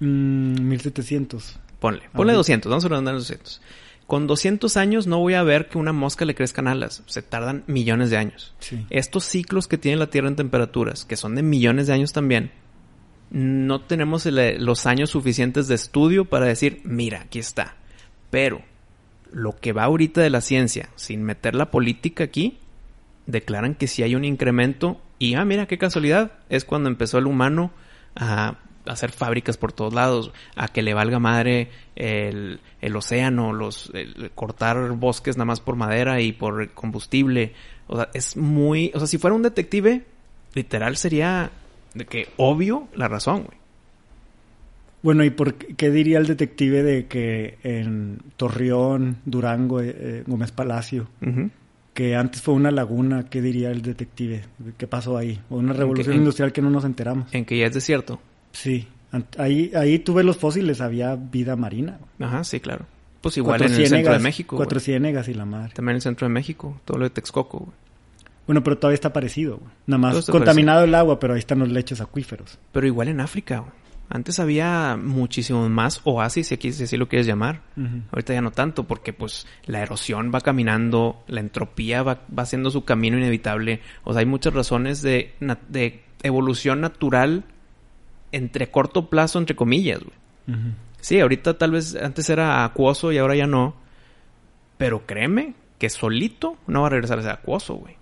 [0.00, 1.58] Mm, 1700.
[1.78, 2.38] Ponle, ponle Ajá.
[2.38, 3.60] 200, vamos a 200.
[4.06, 7.02] Con 200 años no voy a ver que una mosca le crezcan alas.
[7.06, 8.54] Se tardan millones de años.
[8.58, 8.84] Sí.
[8.90, 12.50] Estos ciclos que tiene la Tierra en temperaturas, que son de millones de años también,
[13.30, 17.76] no tenemos el- los años suficientes de estudio para decir, mira, aquí está.
[18.30, 18.62] Pero
[19.32, 22.58] lo que va ahorita de la ciencia, sin meter la política aquí,
[23.26, 27.26] declaran que si hay un incremento y, ah, mira, qué casualidad, es cuando empezó el
[27.26, 27.70] humano
[28.16, 33.90] a hacer fábricas por todos lados, a que le valga madre el, el océano, los
[33.94, 37.54] el cortar bosques nada más por madera y por combustible.
[37.86, 40.04] O sea, es muy, o sea, si fuera un detective,
[40.54, 41.50] literal sería
[41.94, 43.58] de que obvio la razón, güey.
[45.02, 50.52] Bueno, ¿y por qué, diría el detective de que en Torreón, Durango, eh, eh, Gómez
[50.52, 51.08] Palacio,
[51.94, 54.42] que antes fue una laguna, qué diría el detective?
[54.76, 55.40] ¿Qué pasó ahí?
[55.48, 57.32] O una revolución en- industrial que no nos enteramos.
[57.34, 58.20] En que ya es desierto.
[58.52, 58.88] Sí,
[59.38, 61.98] ahí, ahí tuve los fósiles, había vida marina.
[62.18, 62.84] Ajá, sí, claro.
[63.22, 64.56] Pues igual en el centro de México.
[64.56, 64.84] Cuatro güey.
[64.84, 65.72] ciénegas y la madre.
[65.74, 67.72] También en el centro de México, todo lo de Texcoco, güey.
[68.46, 69.58] Bueno, pero todavía está parecido.
[69.58, 69.70] güey.
[69.86, 72.58] Nada más contaminado el agua, pero ahí están los lechos acuíferos.
[72.72, 73.72] Pero igual en África, güey.
[74.12, 77.62] Antes había muchísimo más oasis, si aquí si así lo quieres llamar.
[78.10, 82.72] Ahorita ya no tanto, porque pues la erosión va caminando, la entropía va, va haciendo
[82.72, 83.80] su camino inevitable.
[84.02, 85.34] O sea, hay muchas razones de,
[85.68, 87.44] de evolución natural
[88.32, 90.58] entre corto plazo, entre comillas, güey.
[91.00, 93.76] Sí, ahorita tal vez antes era acuoso y ahora ya no.
[94.76, 97.94] Pero créeme que solito no va a regresar a ser acuoso, güey.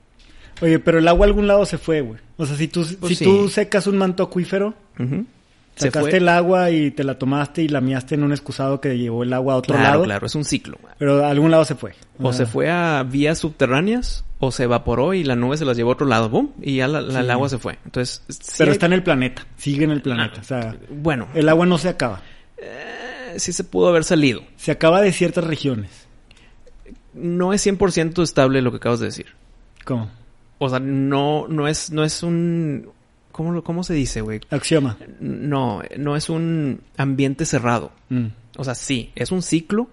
[0.61, 2.21] Oye, pero el agua a algún lado se fue, güey.
[2.37, 3.25] O sea, si tú, Pues si sí.
[3.25, 4.75] tú secas un manto acuífero,
[5.77, 9.23] sacaste el agua y te la tomaste y la miaste en un excusado que llevó
[9.23, 10.05] el agua a otro Claro, lado.
[10.05, 10.77] claro, es un ciclo.
[10.81, 10.93] güey.
[10.99, 11.95] Pero a algún lado se fue.
[12.21, 15.77] O Ah, se fue a vías subterráneas, o se evaporó y la nube se las
[15.77, 16.51] llevó a otro lado, ¡bum!
[16.61, 17.79] Y ya la- la- el agua se fue.
[17.85, 19.47] Entonces, sí Pero hay- está en el planeta.
[19.57, 20.35] Sigue en el planeta.
[20.37, 22.23] Ah, o sea, Bueno, el agua no se acaba.
[22.57, 24.43] eh, sí se pudo haber salido.
[24.57, 26.07] Se acaba de ciertas regiones.
[27.15, 29.27] No es 100% estable lo que acabas de decir.
[29.85, 30.11] ¿Cómo?
[30.59, 32.91] O sea, no, no es, no es un...
[33.33, 34.41] ¿Cómo, cómo se dice, güey?
[34.51, 34.97] Axioma.
[35.21, 37.93] No, no es un ambiente cerrado.
[38.09, 38.27] Mm.
[38.57, 39.89] O sea, sí, es un ciclo,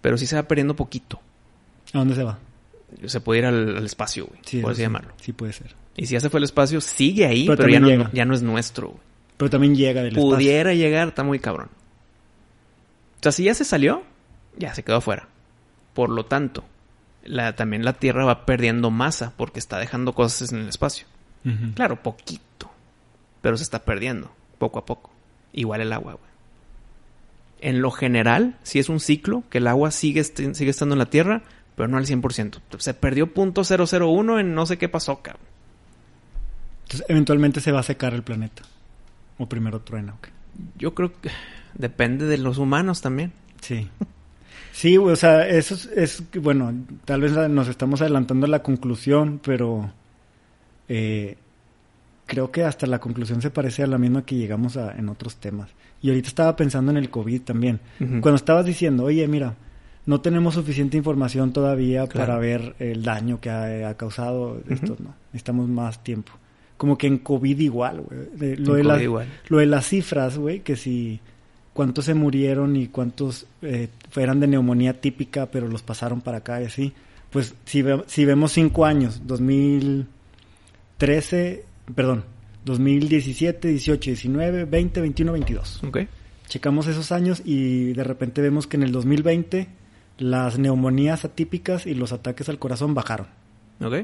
[0.00, 1.20] pero sí se va perdiendo poquito.
[1.92, 2.38] ¿A dónde se va?
[3.04, 4.40] Se puede ir al, al espacio, güey.
[4.44, 4.82] Sí, por así sí.
[4.82, 5.12] llamarlo.
[5.20, 5.74] Sí puede ser.
[5.96, 8.32] Y si ya se fue al espacio, sigue ahí, Pero pero, ya, no, ya no
[8.34, 8.88] es nuestro.
[8.88, 9.00] güey.
[9.36, 10.30] Pero también llega del espacio.
[10.36, 11.68] Pudiera llegar, está muy cabrón.
[13.18, 14.02] O sea, si ya se salió,
[14.56, 15.28] ya se quedó afuera.
[15.92, 16.64] Por lo tanto,
[17.24, 21.06] la, también la Tierra va perdiendo masa porque está dejando cosas en el espacio.
[21.74, 22.70] Claro, poquito.
[23.40, 25.10] Pero se está perdiendo, poco a poco.
[25.52, 26.28] Igual el agua, güey.
[27.60, 30.98] En lo general, si es un ciclo, que el agua sigue, est- sigue estando en
[31.00, 31.42] la Tierra,
[31.74, 32.58] pero no al 100%.
[32.78, 35.42] Se perdió .001 en no sé qué pasó, cabrón.
[36.84, 38.62] Entonces, eventualmente se va a secar el planeta.
[39.38, 40.28] O primero truena, ok.
[40.76, 41.30] Yo creo que
[41.74, 43.32] depende de los humanos también.
[43.60, 43.88] Sí.
[44.72, 46.72] Sí, o sea, eso es, es bueno,
[47.04, 49.90] tal vez nos estamos adelantando a la conclusión, pero
[50.88, 51.36] eh,
[52.26, 55.36] creo que hasta la conclusión se parece a la misma que llegamos a, en otros
[55.36, 55.68] temas.
[56.00, 57.80] Y ahorita estaba pensando en el COVID también.
[57.98, 59.54] Cuando estabas diciendo, oye, mira,
[60.06, 62.26] no tenemos suficiente información todavía Claro.
[62.28, 66.32] para ver el daño que ha, ha causado esto, no, necesitamos más tiempo.
[66.76, 68.56] Como que en COVID igual, güey.
[68.56, 69.26] Lo, de las- igual.
[69.48, 71.20] lo de las cifras, güey, que si
[71.78, 73.86] cuántos se murieron y cuántos eh,
[74.16, 76.92] eran de neumonía típica, pero los pasaron para acá y así.
[77.30, 79.22] Pues si, ve- si vemos cinco años,
[80.98, 81.64] 2013,
[81.94, 82.24] perdón,
[82.64, 85.84] 2017, 18, 19, 20, 21, 22.
[85.84, 85.98] ¿Ok?
[86.48, 89.68] Checamos esos años y de repente vemos que en el 2020
[90.18, 93.28] las neumonías atípicas y los ataques al corazón bajaron
[93.80, 93.98] ¿Ok?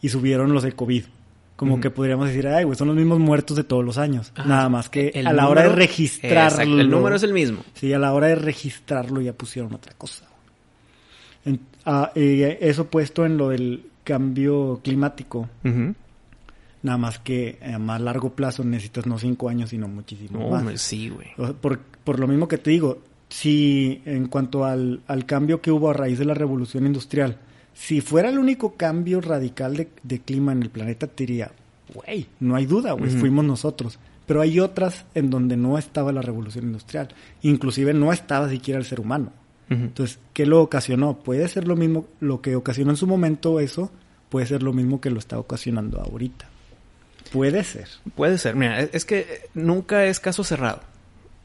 [0.00, 1.04] y subieron los de COVID.
[1.58, 4.32] Como que podríamos decir, ay, güey, son los mismos muertos de todos los años.
[4.36, 6.62] Ah, Nada más que a la hora de registrarlo.
[6.62, 7.64] Exacto, el número es el mismo.
[7.74, 10.24] Sí, a la hora de registrarlo ya pusieron otra cosa.
[11.44, 15.48] En- ah, eh, eso puesto en lo del cambio climático.
[16.80, 20.80] Nada más que a más largo plazo necesitas no cinco años, sino muchísimo No, más.
[20.80, 21.26] sí, güey.
[21.60, 25.90] Por, por lo mismo que te digo, si en cuanto al, al cambio que hubo
[25.90, 27.36] a raíz de la revolución industrial,
[27.78, 31.52] si fuera el único cambio radical de, de clima en el planeta, te diría,
[31.94, 34.00] güey, no hay duda, güey, fuimos nosotros.
[34.26, 37.08] Pero hay otras en donde no estaba la revolución industrial.
[37.42, 39.32] Inclusive no estaba siquiera el ser humano.
[39.70, 41.18] Entonces, ¿qué lo ocasionó?
[41.18, 43.90] Puede ser lo mismo, lo que ocasionó en su momento eso,
[44.30, 46.48] puede ser lo mismo que lo está ocasionando ahorita.
[47.32, 47.88] Puede ser.
[48.16, 48.56] Puede ser.
[48.56, 50.80] Mira, es es que eh, nunca es caso cerrado.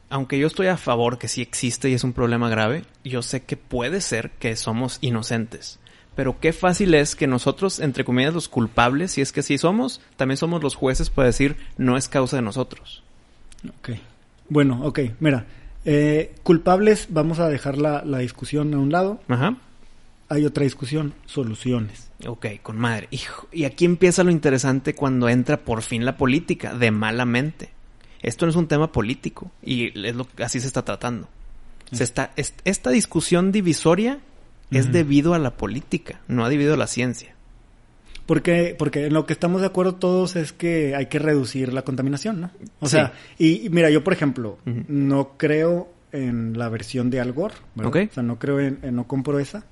[0.08, 3.42] Aunque yo estoy a favor que sí existe y es un problema grave, yo sé
[3.42, 5.78] que puede ser que somos inocentes.
[6.16, 10.00] Pero qué fácil es que nosotros, entre comillas, los culpables, si es que sí somos,
[10.16, 13.02] también somos los jueces para decir no es causa de nosotros.
[13.80, 13.90] Ok.
[14.48, 15.46] Bueno, ok, mira,
[15.86, 19.20] Eh, culpables, vamos a dejar la, la discusión a un lado.
[19.28, 19.56] Ajá.
[20.30, 22.08] Hay otra discusión, soluciones.
[22.26, 23.06] Ok, con madre.
[23.10, 27.68] Hijo, y aquí empieza lo interesante cuando entra por fin la política, de malamente.
[28.22, 31.28] Esto no es un tema político y es lo, así se está tratando.
[31.92, 34.20] Se está, es- esta discusión divisoria
[34.70, 37.34] es debido a la política, no debido a la ciencia.
[38.26, 41.82] Porque, porque en lo que estamos de acuerdo todos es que hay que reducir la
[41.82, 42.50] contaminación, ¿no?
[42.80, 42.92] O Sí.
[42.92, 47.54] sea, y, y mira, yo por ejemplo, no creo en la versión de Al Gore,
[47.74, 47.88] ¿verdad?
[47.88, 48.08] Ok.
[48.10, 49.64] O sea, no creo en, en- no compro esa.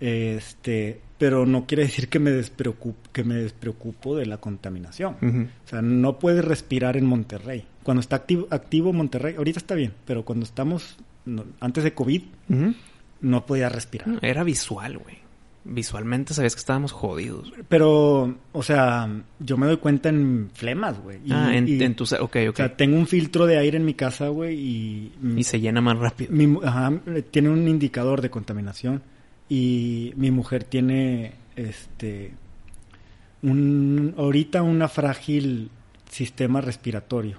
[0.00, 5.16] Este, pero no quiere decir que me despreocupo, que me despreocupo de la contaminación.
[5.64, 7.64] O sea, no puedes respirar en Monterrey.
[7.82, 12.22] Cuando está activo, activo Monterrey, ahorita está bien, pero cuando estamos no, antes de COVID.
[13.22, 14.06] No podía respirar.
[14.08, 15.16] No, Era visual, güey.
[15.64, 17.52] Visualmente sabías que estábamos jodidos.
[17.68, 19.08] Pero, o sea,
[19.38, 21.20] yo me doy cuenta en flemas, güey.
[21.30, 22.02] Ah, en, y- en tu...
[22.02, 22.56] Ok, O ok.
[22.56, 25.12] sea, tengo un filtro de aire en mi casa, güey, y...
[25.36, 26.32] y se llena más rápido.
[26.32, 26.92] mi ajá,
[27.30, 29.02] tiene un indicador de contaminación
[29.48, 32.32] y mi mujer tiene, este,
[33.42, 35.70] un, ahorita una frágil
[36.12, 37.38] sistema respiratorio.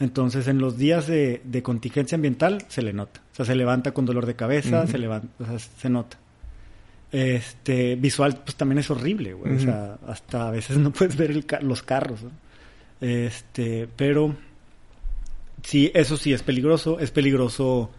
[0.00, 3.20] Entonces, en los días de, de contingencia ambiental se le nota.
[3.32, 6.16] O sea, se levanta con dolor de cabeza, se levanta, o sea, se nota.
[7.12, 9.56] Este, visual, pues también es horrible, güey.
[9.56, 12.30] O sea, hasta a veces no puedes ver el los carros, ¿no?
[13.00, 14.34] Este, pero
[15.62, 16.98] sí, eso sí es peligroso.
[16.98, 17.90] Es peligroso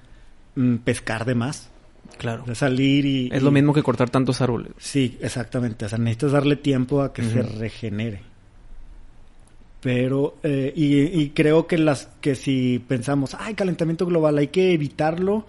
[0.55, 1.69] mm, pescar de más.
[2.17, 2.45] Claro.
[2.45, 3.29] Sea, salir y...
[3.31, 4.71] Es y- lo mismo que cortar tantos árboles.
[4.79, 5.85] Sí, exactamente.
[5.85, 8.34] O sea, necesitas darle tiempo a que se regenere.
[9.85, 14.73] Pero, eh, y, y creo que las que si pensamos, ay, calentamiento global, hay que
[14.73, 15.45] evitarlo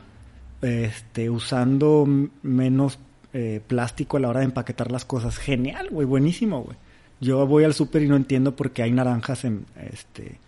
[0.60, 2.06] este, usando
[2.42, 2.98] menos
[3.32, 5.38] eh, plástico a la hora de empaquetar las cosas.
[5.38, 6.76] Genial, güey, buenísimo, güey.
[7.18, 10.38] Yo voy al súper y no entiendo por qué hay naranjas en, este,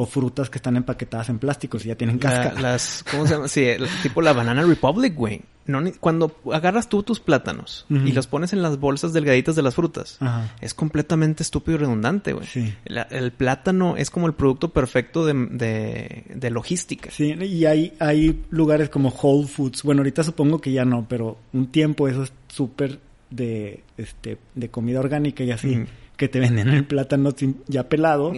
[0.00, 2.60] o frutas que están empaquetadas en plásticos y ya tienen La- cáscara.
[2.60, 3.48] las, ¿cómo se llama?
[3.48, 5.40] Sí, el- tipo la Banana Republic, güey.
[5.66, 9.74] No, cuando agarras tú tus plátanos y los pones en las bolsas delgaditas de las
[9.74, 10.54] frutas, Ajá.
[10.62, 12.46] es completamente estúpido y redundante, güey.
[12.46, 12.72] Sí.
[12.86, 17.10] El plátano es como el producto perfecto de, de, de logística.
[17.10, 19.82] Sí, y hay, hay lugares como Whole Foods.
[19.82, 24.70] Bueno, ahorita supongo que ya no, pero un tiempo eso es súper de, este, de
[24.70, 25.84] comida orgánica y así.
[26.18, 28.32] Que te venden el plátano sin- ya pelado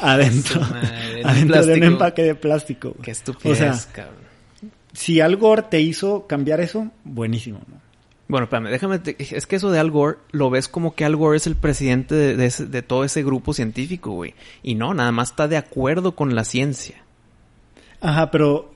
[0.00, 2.94] adentro, madre, adentro de un empaque de plástico.
[3.02, 4.14] Qué estupidez, O sea, cabrón.
[4.94, 7.82] si Al Gore te hizo cambiar eso, buenísimo, ¿no?
[8.26, 8.98] Bueno, espérame, déjame.
[9.00, 11.56] te- es que eso de Al Gore lo ves como que Al Gore es el
[11.56, 14.34] presidente de, de ese- de todo ese grupo científico, güey.
[14.62, 17.02] Y no, nada más está de acuerdo con la ciencia.
[18.00, 18.73] Ajá, pero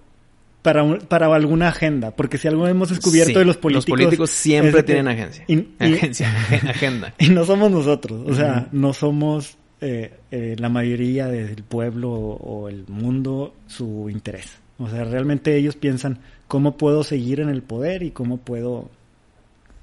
[0.63, 3.89] para, un- para alguna agenda, porque si algo hemos descubierto Sí, de los políticos...
[3.89, 5.45] Los políticos siempre que- tienen agencia.
[5.49, 6.31] y- y- agencia,
[6.69, 7.15] agenda.
[7.19, 12.37] Y no somos nosotros, o sea, no somos eh, eh, la mayoría del pueblo o,
[12.65, 14.59] o el mundo su interés.
[14.79, 18.91] O sea, realmente ellos piensan cómo puedo seguir en el poder y cómo puedo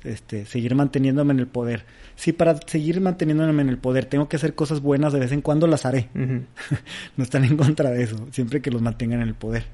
[0.03, 1.84] este, seguir manteniéndome en el poder.
[2.15, 5.41] Si para seguir manteniéndome en el poder tengo que hacer cosas buenas de vez en
[5.41, 6.09] cuando, las haré.
[7.17, 9.65] No están en contra de eso, siempre que los mantengan en el poder.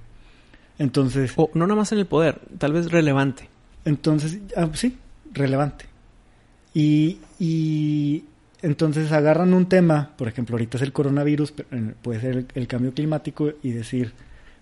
[0.79, 3.49] Entonces, O no nada más en el poder, tal vez relevante.
[3.85, 4.97] entonces, ah, sí,
[5.33, 5.85] relevante.
[6.73, 8.23] Y, y
[8.61, 12.67] entonces agarran un tema, por ejemplo, ahorita es el coronavirus, eh, puede ser el, el
[12.67, 14.13] cambio climático, y decir,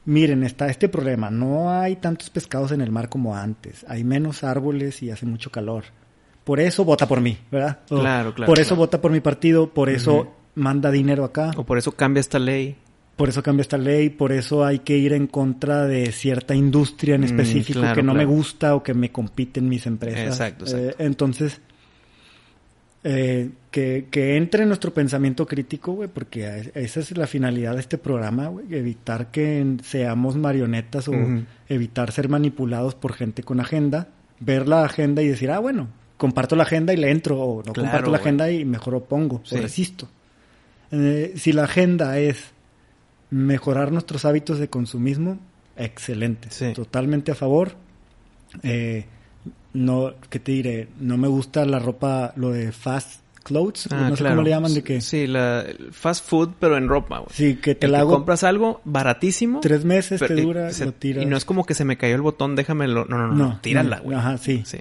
[0.05, 4.43] miren, está este problema, no hay tantos pescados en el mar como antes, hay menos
[4.43, 5.83] árboles y hace mucho calor.
[6.43, 7.79] Por eso vota por mí, ¿verdad?
[7.91, 8.79] O, Claro, claro, Por eso claro.
[8.79, 11.51] vota por mi partido, por eso manda dinero acá.
[11.55, 12.75] O por eso cambia esta ley.
[13.19, 17.15] Por eso cambia esta ley, por eso hay que ir en contra de cierta industria
[17.15, 20.21] en Mm, específico claro, que no me gusta o que me compiten mis empresas.
[20.21, 20.87] Exacto, exacto.
[20.89, 21.59] Eh, entonces,
[23.03, 27.81] eh, que, que entre en nuestro pensamiento crítico, güey, porque esa es la finalidad de
[27.81, 31.13] este programa, güey, evitar que seamos marionetas o
[31.67, 34.07] evitar ser manipulados por gente con agenda,
[34.39, 37.73] ver la agenda y decir, ah, bueno, comparto la agenda y le entro, o no
[37.73, 39.55] Claro, comparto la agenda y mejor opongo, Sí.
[39.57, 40.07] o resisto.
[40.91, 42.51] Eh, si la agenda es
[43.29, 45.39] mejorar nuestros hábitos de consumismo,
[45.77, 46.49] excelente.
[46.51, 46.73] Sí.
[46.73, 47.73] Totalmente a favor.
[48.63, 49.05] Eh,
[49.73, 50.87] no, ¿qué te diré?
[50.99, 54.35] No me gusta la ropa, lo de fast clothes, Ah, no sé claro.
[54.37, 57.29] cómo le llaman, de que Sí, la fast food, pero en ropa, güey.
[57.31, 59.59] sí, que te El la que hago compras algo baratísimo.
[59.61, 61.23] tres meses, te dura, se- lo tiras.
[61.23, 63.05] Y no es como que se me cayó el botón, déjamelo.
[63.05, 63.35] No, no, no.
[63.35, 64.17] no, tírala, no, güey.
[64.17, 64.63] Ajá, sí.
[64.65, 64.79] Sí.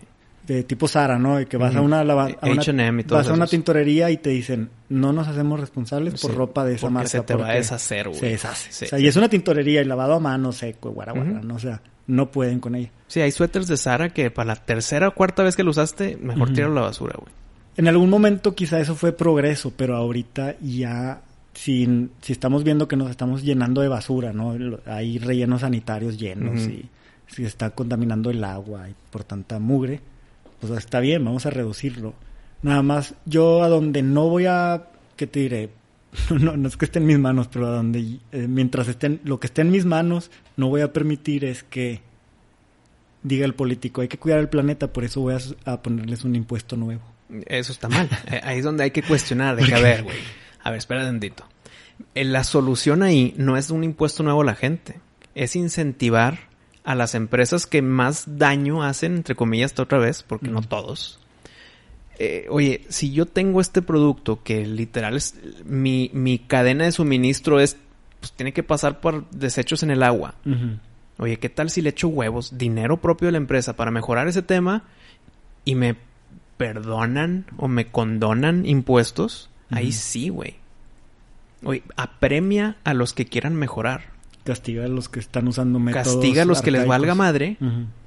[0.48, 1.36] De tipo Sara, ¿no?
[1.36, 4.30] De que vas a una, lava- a una- y vas a una tintorería y te
[4.30, 7.08] dicen, no nos hacemos responsables por ropa de esa porque marca.
[7.10, 8.18] se te va a deshacer, güey.
[8.18, 8.72] Se deshace.
[8.72, 9.04] Sí, o sea, sí.
[9.04, 11.40] y es una tintorería y lavado a mano seco, guara, guara.
[11.42, 11.54] ¿no?
[11.54, 12.90] O sea, no pueden con ella.
[13.08, 16.16] Sí, hay suéteres de Sara que para la tercera o cuarta vez que lo usaste,
[16.16, 17.30] mejor tíralo a la basura, güey.
[17.76, 21.20] En algún momento quizá eso fue progreso, pero ahorita ya
[21.52, 24.56] si, si estamos viendo que nos estamos llenando de basura, ¿no?
[24.86, 26.88] Hay rellenos sanitarios llenos y
[27.26, 30.00] si está contaminando el agua y por tanta mugre,
[30.60, 32.14] pues está bien, vamos a reducirlo.
[32.62, 35.70] Nada más, yo a donde no voy a, ¿qué te diré?
[36.30, 39.38] no, no es que esté en mis manos, pero a donde, eh, mientras estén, lo
[39.38, 42.00] que esté en mis manos, no voy a permitir es que
[43.22, 46.34] diga el político, hay que cuidar el planeta, por eso voy a, a ponerles un
[46.34, 47.02] impuesto nuevo.
[47.46, 48.08] Eso está mal.
[48.30, 50.16] Eh, ahí es donde hay que cuestionar, de que, a ver, güey,
[50.62, 51.44] a ver, espera tantito.
[52.14, 55.00] Eh, la solución ahí no es un impuesto nuevo a la gente,
[55.34, 56.47] es incentivar
[56.88, 61.20] a las empresas que más daño hacen, entre comillas, otra vez, porque no todos.
[62.18, 67.60] Eh, oye, si yo tengo este producto que literal es mi, mi cadena de suministro
[67.60, 67.76] es,
[68.20, 70.36] pues tiene que pasar por desechos en el agua.
[71.18, 74.40] Oye, ¿qué tal si le echo huevos, dinero propio de la empresa para mejorar ese
[74.40, 74.84] tema
[75.66, 75.94] y me
[76.56, 79.50] perdonan o me condonan impuestos?
[79.70, 80.56] Ahí sí, güey.
[81.62, 84.17] Oye, apremia a los que quieran mejorar.
[84.52, 87.56] Castiga a los que están usando métodos Castiga a los que les valga madre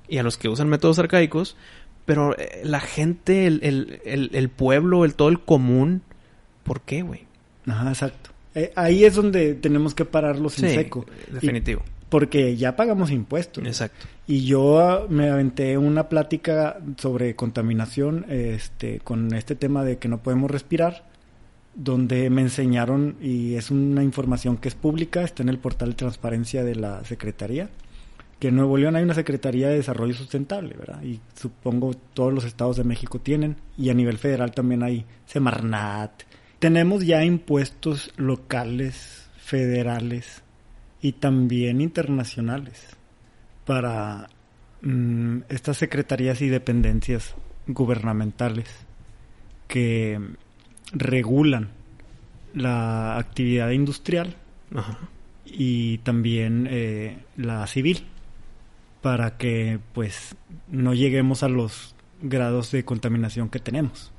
[0.07, 1.55] y a los que usan métodos arcaicos.
[2.05, 6.01] Pero eh, la gente, el, el, el, el pueblo, el todo el común,
[6.63, 7.25] ¿por qué, güey?
[7.67, 8.31] Ajá, exacto.
[8.55, 11.05] Eh, ahí es donde tenemos que pararlos en Sí, seco.
[11.31, 11.83] definitivo.
[11.87, 13.65] Y- porque ya pagamos impuestos.
[13.65, 14.05] Exacto.
[14.27, 20.09] Y yo ah, me aventé una plática sobre contaminación este, con este tema de que
[20.09, 21.05] no podemos respirar,
[21.73, 25.95] donde me enseñaron, y es una información que es pública, está en el portal de
[25.95, 27.69] transparencia de la Secretaría,
[28.39, 31.01] que en Nuevo León hay una Secretaría de Desarrollo Sustentable, ¿verdad?
[31.03, 36.23] Y supongo todos los estados de México tienen, y a nivel federal también hay Semarnat.
[36.59, 40.43] Tenemos ya impuestos locales, federales
[41.01, 42.95] y también internacionales
[43.65, 44.29] para
[44.81, 47.35] mm, estas secretarías y dependencias
[47.67, 48.67] gubernamentales
[49.67, 50.19] que
[50.91, 51.69] regulan
[52.53, 54.35] la actividad industrial
[54.75, 54.97] Ajá.
[55.45, 58.05] y también eh, la civil
[59.01, 60.35] para que pues
[60.69, 64.11] no lleguemos a los grados de contaminación que tenemos.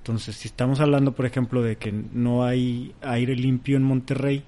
[0.00, 4.42] Entonces, si estamos hablando, por ejemplo, de que no hay aire limpio en Monterrey,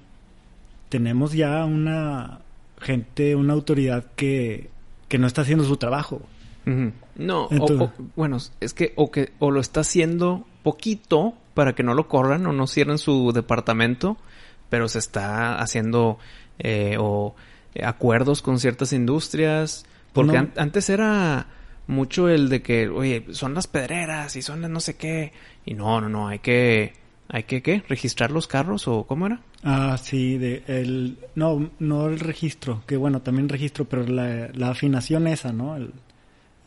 [0.89, 2.39] tenemos ya una
[2.79, 4.69] gente, una autoridad que,
[5.07, 6.21] que no está haciendo su trabajo.
[7.15, 11.83] No, o- o- bueno, es que o que o lo está haciendo poquito para que
[11.83, 14.17] no lo corran o no cierren su departamento,
[14.69, 16.17] pero se está haciendo
[16.59, 17.35] eh, o
[17.73, 20.43] eh, acuerdos con ciertas industrias, porque No.
[20.43, 21.47] an- antes era
[21.87, 25.31] mucho el de que, oye, son las pedreras y son las no sé qué,
[25.65, 26.93] y no, no, no, hay que
[27.29, 29.39] hay que qué, registrar los carros o cómo era?
[29.63, 34.69] Ah, sí, de el no no el registro, que bueno, también registro, pero la, la
[34.69, 35.75] afinación esa, ¿no?
[35.77, 35.93] El,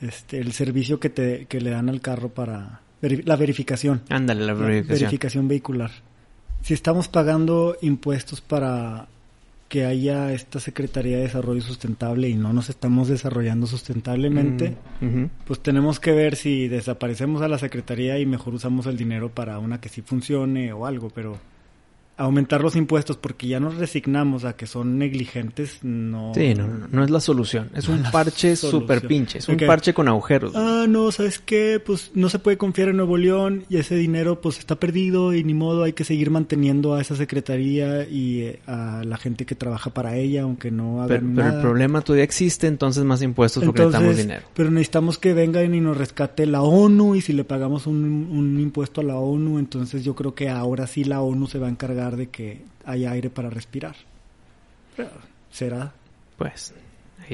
[0.01, 4.03] este el servicio que te que le dan al carro para la verificación.
[4.09, 4.99] Ándale, la La verificación.
[4.99, 5.91] verificación vehicular.
[6.63, 9.09] Si estamos pagando impuestos para
[9.69, 15.61] que haya esta Secretaría de Desarrollo Sustentable y no nos estamos desarrollando sustentablemente, Mm, pues
[15.61, 19.81] tenemos que ver si desaparecemos a la Secretaría y mejor usamos el dinero para una
[19.81, 21.39] que sí funcione o algo, pero
[22.21, 26.33] aumentar los impuestos porque ya nos resignamos a que son negligentes, no...
[26.35, 27.71] Sí, no, no, no es la solución.
[27.75, 29.39] Es un parche súper pinche.
[29.39, 30.53] Es un parche con agujeros.
[30.55, 31.83] Ah, no, ¿sabes qué?
[31.85, 35.45] Pues no se puede confiar en Nuevo León y ese dinero pues está perdido y
[35.45, 39.55] ni modo hay que seguir manteniendo a esa secretaría y eh, a la gente que
[39.55, 41.57] trabaja para ella, aunque no hagan pero, pero nada.
[41.57, 44.47] el problema todavía existe, entonces más impuestos porque Entonces, necesitamos dinero.
[44.55, 48.61] Pero necesitamos que vengan y nos rescate la ONU y si le pagamos un, un
[48.61, 51.71] impuesto a la ONU, entonces yo creo que ahora sí la ONU se va a
[51.71, 53.97] encargar de que haya aire para respirar.
[54.97, 55.11] Pero,
[55.51, 55.93] ¿Será?
[56.37, 56.75] Pues,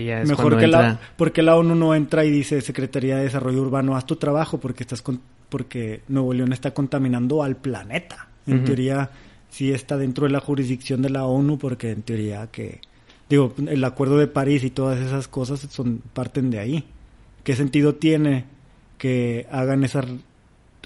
[0.04, 0.82] ya es Mejor que entra...
[0.82, 4.58] la porque la ONU no entra y dice Secretaría de Desarrollo Urbano haz tu trabajo
[4.58, 8.28] porque estás con, porque Nuevo León está contaminando al planeta.
[8.46, 9.10] En teoría
[9.50, 12.80] sí está dentro de la jurisdicción de la ONU porque en teoría que
[13.28, 16.84] digo el Acuerdo de París y todas esas cosas son parten de ahí.
[17.42, 18.44] ¿Qué sentido tiene
[18.98, 20.06] que hagan esas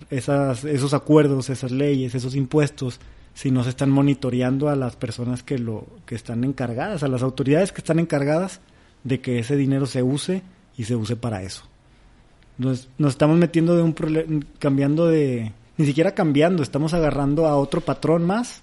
[0.09, 2.99] esas esos acuerdos, esas leyes, esos impuestos
[3.41, 7.23] si no se están monitoreando a las personas que lo que están encargadas, a las
[7.23, 8.61] autoridades que están encargadas
[9.03, 10.43] de que ese dinero se use
[10.77, 11.63] y se use para eso.
[12.59, 17.57] Nos, nos estamos metiendo de un problema, cambiando de, ni siquiera cambiando, estamos agarrando a
[17.57, 18.63] otro patrón más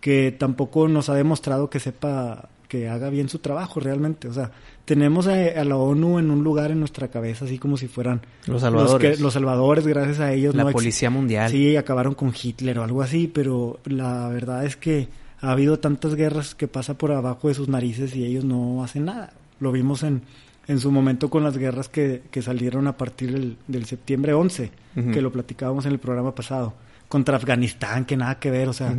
[0.00, 4.26] que tampoco nos ha demostrado que sepa, que haga bien su trabajo realmente.
[4.26, 4.52] O sea,
[4.84, 8.20] tenemos a, a la ONU en un lugar en nuestra cabeza, así como si fueran
[8.46, 9.16] Los salvadores.
[9.16, 10.54] que- los salvadores, gracias a ellos.
[10.54, 11.50] la no policía mundial.
[11.50, 15.08] Sí, acabaron con Hitler o algo así, pero la verdad es que
[15.40, 19.04] ha habido tantas guerras que pasa por abajo de sus narices y ellos no hacen
[19.06, 19.32] nada.
[19.60, 20.22] Lo vimos en,
[20.68, 24.70] en su momento con las guerras que, que salieron a partir del, del septiembre 11,
[24.96, 25.10] Ujú.
[25.10, 26.74] que lo platicábamos en el programa pasado,
[27.08, 28.94] contra Afganistán, que nada que ver, o sea.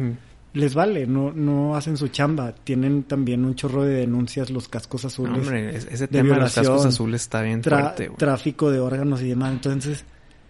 [0.54, 2.54] Les vale, no, no hacen su chamba.
[2.54, 5.40] Tienen también un chorro de denuncias, los cascos azules.
[5.40, 8.12] Hombre, ese tema de los cascos azules está bien fuerte.
[8.18, 9.52] Tráfico de órganos y demás.
[9.52, 10.06] Entonces,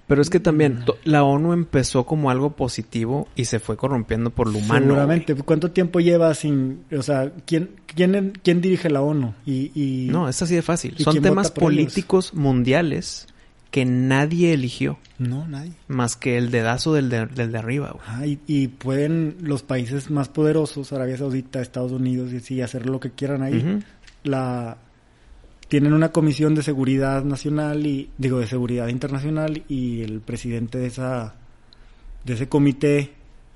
[0.07, 4.51] pero es que también la ONU empezó como algo positivo y se fue corrompiendo por
[4.51, 4.87] lo humano.
[4.87, 5.35] Seguramente.
[5.35, 6.83] ¿Cuánto tiempo lleva sin...
[6.95, 9.33] O sea, ¿quién, quién, quién dirige la ONU?
[9.45, 10.97] Y, no, es así de fácil.
[10.97, 13.27] Son temas políticos mundiales
[13.73, 14.99] que nadie eligió.
[15.17, 15.71] No, nadie.
[15.87, 17.95] Más que el dedazo del de, del de arriba.
[18.23, 23.09] y, pueden los países más poderosos, Arabia Saudita, Estados Unidos, y así, hacer lo que
[23.09, 23.79] quieran ahí.
[24.23, 24.77] La
[25.69, 30.85] tienen una comisión de seguridad nacional y digo de seguridad internacional y el presidente de
[30.85, 31.33] esa
[32.23, 33.13] de ese comité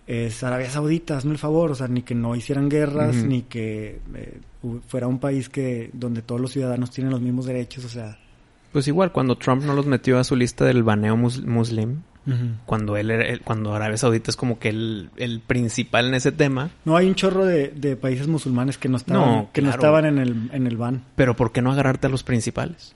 [0.07, 3.99] es Arabia Saudita, hazme el favor, o sea, ni que no hicieran guerras, ni que
[4.15, 4.39] eh,
[4.87, 8.17] fuera un país que donde todos los ciudadanos tienen los mismos derechos, o sea.
[8.71, 12.01] Pues igual, cuando Trump no los metió a su lista del baneo muslim,
[12.65, 16.69] cuando él era, cuando Arabia Saudita es como que el, el, principal en ese tema.
[16.83, 20.17] No, hay un chorro de, de países musulmanes que no estaban, que no estaban en
[20.17, 21.03] el, en el ban.
[21.15, 22.93] Pero ¿por qué no agarrarte a los principales?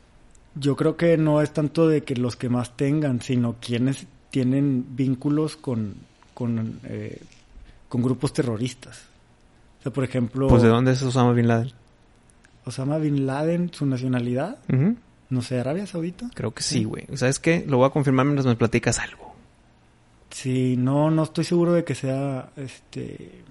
[0.55, 4.86] Yo creo que no es tanto de que los que más tengan, sino quienes tienen
[4.97, 5.95] vínculos con,
[6.34, 7.22] con, eh,
[7.88, 9.03] con grupos terroristas.
[9.80, 10.49] O sea, por ejemplo...
[10.49, 11.72] Pues ¿de dónde es Osama Bin Laden?
[12.65, 14.57] Osama Bin Laden, su nacionalidad.
[15.32, 16.29] No sé, Arabia Saudita.
[16.34, 17.07] Creo que sí, güey.
[17.15, 17.63] ¿Sabes qué?
[17.65, 19.34] Lo voy a confirmar mientras me platicas algo.
[20.29, 23.43] Sí, no, no estoy seguro de que sea este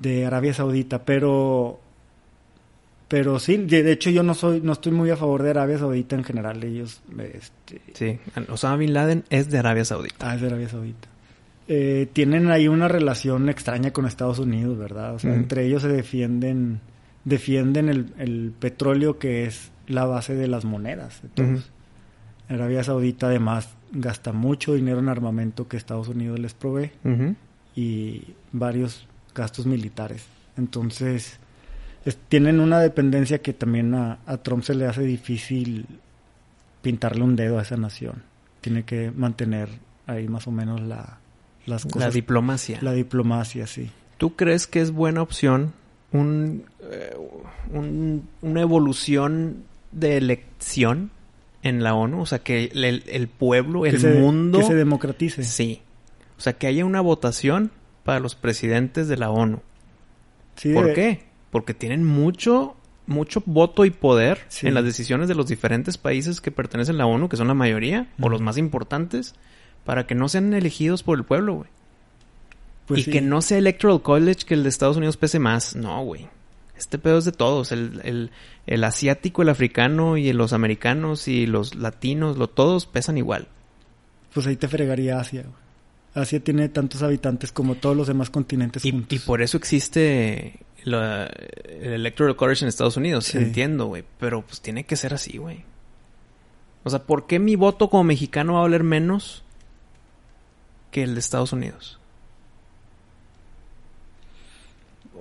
[0.00, 1.78] de Arabia Saudita, pero
[3.06, 6.16] pero sí, de, hecho yo no soy no estoy muy a favor de Arabia Saudita
[6.16, 7.02] en general, ellos
[7.32, 8.18] este Sí,
[8.48, 10.30] Osama bin Laden es de Arabia Saudita.
[10.30, 11.08] Ah, es de Arabia Saudita.
[11.68, 15.14] Eh, tienen ahí una relación extraña con Estados Unidos, ¿verdad?
[15.14, 16.80] O sea, entre ellos se defienden
[17.24, 21.22] defienden el, el petróleo que es la base de las monedas.
[22.48, 26.90] Arabia Saudita además gasta mucho dinero en armamento que Estados Unidos les provee
[27.76, 28.22] y
[28.52, 30.26] varios gastos militares.
[30.56, 31.38] Entonces,
[32.28, 35.86] tienen una dependencia que también a, Trump se le hace difícil
[36.82, 38.22] pintarle un dedo a esa nación.
[38.60, 39.68] Tiene que mantener
[40.06, 41.18] ahí más o menos la,
[41.66, 42.08] las cosas.
[42.08, 42.78] La diplomacia.
[42.82, 43.90] La diplomacia, sí.
[44.18, 45.72] ¿Tú crees que es buena opción
[46.12, 47.16] un, eh,
[48.42, 51.10] una evolución de elección
[51.62, 54.58] en la ONU, o sea, que el, pueblo, el mundo...
[54.58, 55.44] Que se democratice.
[55.44, 55.80] Sí.
[56.36, 57.70] O sea, que haya una votación
[58.02, 59.60] para los presidentes de la ONU.
[60.56, 61.22] Sí, ¿Por qué?
[61.50, 62.76] Porque tienen mucho,
[63.06, 67.06] mucho voto y poder en las decisiones de los diferentes países que pertenecen a la
[67.06, 69.34] ONU, que son la mayoría, o los más importantes,
[69.84, 71.70] para que no sean elegidos por el pueblo, güey.
[72.86, 75.76] Pues y que no sea Electoral College que el de Estados Unidos pese más.
[75.76, 76.28] No, güey.
[76.82, 77.70] Este pedo es de todos.
[77.70, 78.32] El,
[78.66, 83.46] el, asiático, el africano y los americanos y los latinos, lo, todos pesan igual.
[84.34, 85.44] Pues ahí te fregaría Asia.
[86.12, 89.16] Asia tiene tantos habitantes como todos los demás continentes y, juntos.
[89.16, 90.94] Y por eso existe el
[91.80, 93.32] Electoral College en Estados Unidos.
[93.36, 94.02] Entiendo, güey.
[94.18, 95.64] Pero pues tiene que ser así, güey.
[96.82, 99.44] O sea, ¿por qué mi voto como mexicano va a valer menos
[100.90, 102.00] que el de Estados Unidos?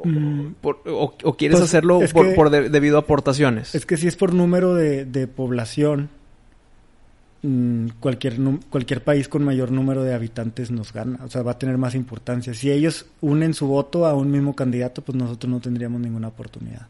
[0.04, 0.56] Mm.
[0.62, 1.99] o, quieres pues, hacerlo
[2.36, 3.76] por, debido a aportaciones?
[3.76, 6.10] Es que si es por número de, población,
[7.43, 8.38] mm, cualquier,
[8.70, 11.20] cualquier país con mayor número de habitantes nos gana.
[11.24, 12.54] O sea, va a tener más importancia.
[12.54, 16.88] Si ellos unen su voto a un mismo candidato, pues nosotros no tendríamos ninguna oportunidad.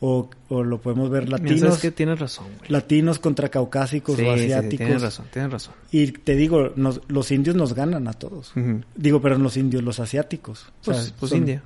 [0.00, 1.78] O, lo podemos ver latinos.
[1.78, 4.70] que tienes razón, Latinos contra caucásicos o asiáticos.
[4.70, 5.74] Sí, tienes razón, tienes razón.
[5.90, 6.72] Y te digo,
[7.08, 8.52] los indios nos ganan a todos.
[8.94, 10.72] Digo, pero los indios, los asiáticos.
[10.84, 11.62] Pues, pues India.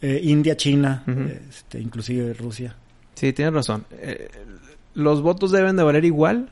[0.00, 1.02] Eh, India, China,
[1.48, 2.76] este, inclusive Rusia.
[3.14, 3.84] Sí, tienes razón.
[3.92, 4.28] Eh,
[4.94, 6.50] los votos deben de valer igual,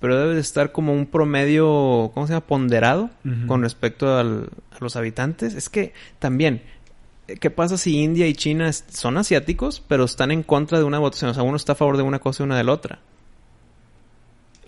[0.00, 2.46] pero debe de estar como un promedio, ¿cómo se llama?
[2.46, 3.10] Ponderado
[3.46, 4.24] con respecto a
[4.80, 5.54] los habitantes.
[5.54, 6.62] Es que también,
[7.40, 11.30] ¿qué pasa si India y China son asiáticos, pero están en contra de una votación?
[11.30, 12.98] O sea, uno está a favor de una cosa y una de la otra.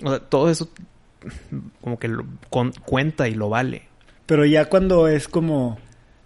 [0.02, 0.70] O sea, todo eso
[1.80, 2.10] como que
[2.84, 3.88] cuenta y lo vale.
[4.26, 5.78] Pero ya cuando es como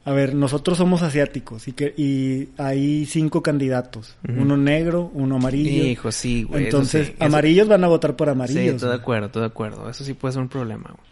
[0.05, 5.85] a ver, nosotros somos asiáticos y que y hay cinco candidatos, uno negro, uno amarillo.
[5.85, 6.65] Hijo, sí, güey.
[6.65, 8.63] Entonces, amarillos van a votar por amarillos.
[8.63, 9.91] Sí, estoy de acuerdo, estoy de acuerdo.
[9.91, 10.91] Eso sí puede ser un problema.
[10.91, 11.09] Güey.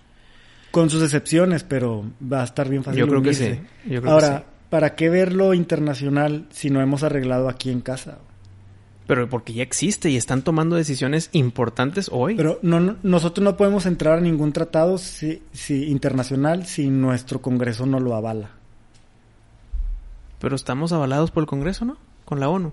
[0.71, 3.01] Con sus excepciones, pero va a estar bien fácil.
[3.01, 3.59] Yo creo que sí.
[4.05, 8.19] Ahora, ¿para qué verlo internacional si no hemos arreglado aquí en casa?
[9.07, 12.35] Pero porque ya existe y están tomando decisiones importantes hoy.
[12.35, 17.87] Pero no, nosotros no podemos entrar a ningún tratado si, si, internacional si nuestro Congreso
[17.87, 18.56] no lo avala.
[20.39, 21.97] Pero estamos avalados por el Congreso, ¿no?
[22.25, 22.73] Con la ONU.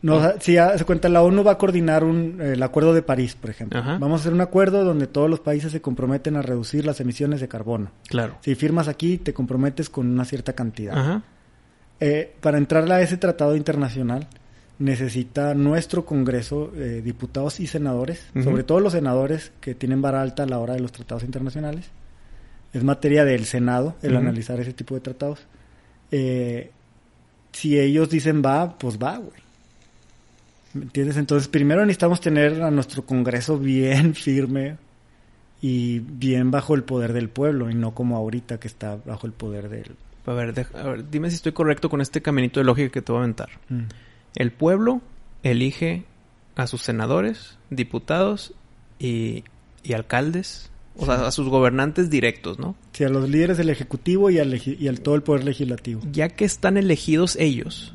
[0.00, 3.34] No, sea, si se cuenta, la ONU va a coordinar un, el Acuerdo de París,
[3.34, 3.80] por ejemplo.
[3.80, 3.98] Ajá.
[3.98, 7.40] Vamos a hacer un acuerdo donde todos los países se comprometen a reducir las emisiones
[7.40, 7.90] de carbono.
[8.08, 8.38] Claro.
[8.40, 10.96] Si firmas aquí, te comprometes con una cierta cantidad.
[10.96, 11.22] Ajá.
[12.00, 14.28] Eh, para entrar a ese tratado internacional,
[14.78, 20.44] necesita nuestro Congreso, eh, diputados y senadores, sobre todo los senadores que tienen vara alta
[20.44, 21.90] a la hora de los tratados internacionales.
[22.72, 25.40] Es materia del Senado el analizar ese tipo de tratados.
[26.12, 26.70] Eh,
[27.58, 29.40] si ellos dicen va, pues va, güey.
[30.74, 31.16] ¿Me entiendes?
[31.16, 34.76] Entonces, primero necesitamos tener a nuestro Congreso bien firme
[35.60, 39.32] y bien bajo el poder del pueblo y no como ahorita que está bajo el
[39.32, 39.96] poder del...
[40.26, 43.02] A ver, deja- a ver, dime si estoy correcto con este caminito de lógica que
[43.02, 43.48] te voy a aventar.
[43.70, 43.84] Mm.
[44.36, 45.00] El pueblo
[45.42, 46.04] elige
[46.54, 48.52] a sus senadores, diputados
[48.98, 49.42] y,
[49.82, 52.74] y alcaldes, o sea, a sus gobernantes directos, ¿no?
[52.92, 56.00] Sí, a los líderes del Ejecutivo y al, legi- y al todo el Poder Legislativo.
[56.12, 57.94] Ya que están elegidos ellos,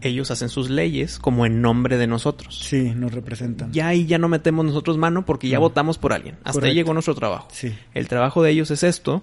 [0.00, 2.58] ellos hacen sus leyes como en nombre de nosotros.
[2.60, 3.72] Sí, nos representan.
[3.72, 5.62] Ya ahí ya no metemos nosotros mano porque ya No.
[5.62, 6.36] votamos por alguien.
[6.44, 7.48] Hasta ahí llegó nuestro trabajo.
[7.50, 9.22] Sí, El trabajo de ellos es esto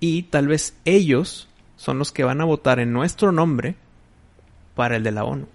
[0.00, 3.74] y tal vez ellos son los que van a votar en nuestro nombre
[4.76, 5.46] para el de la ONU.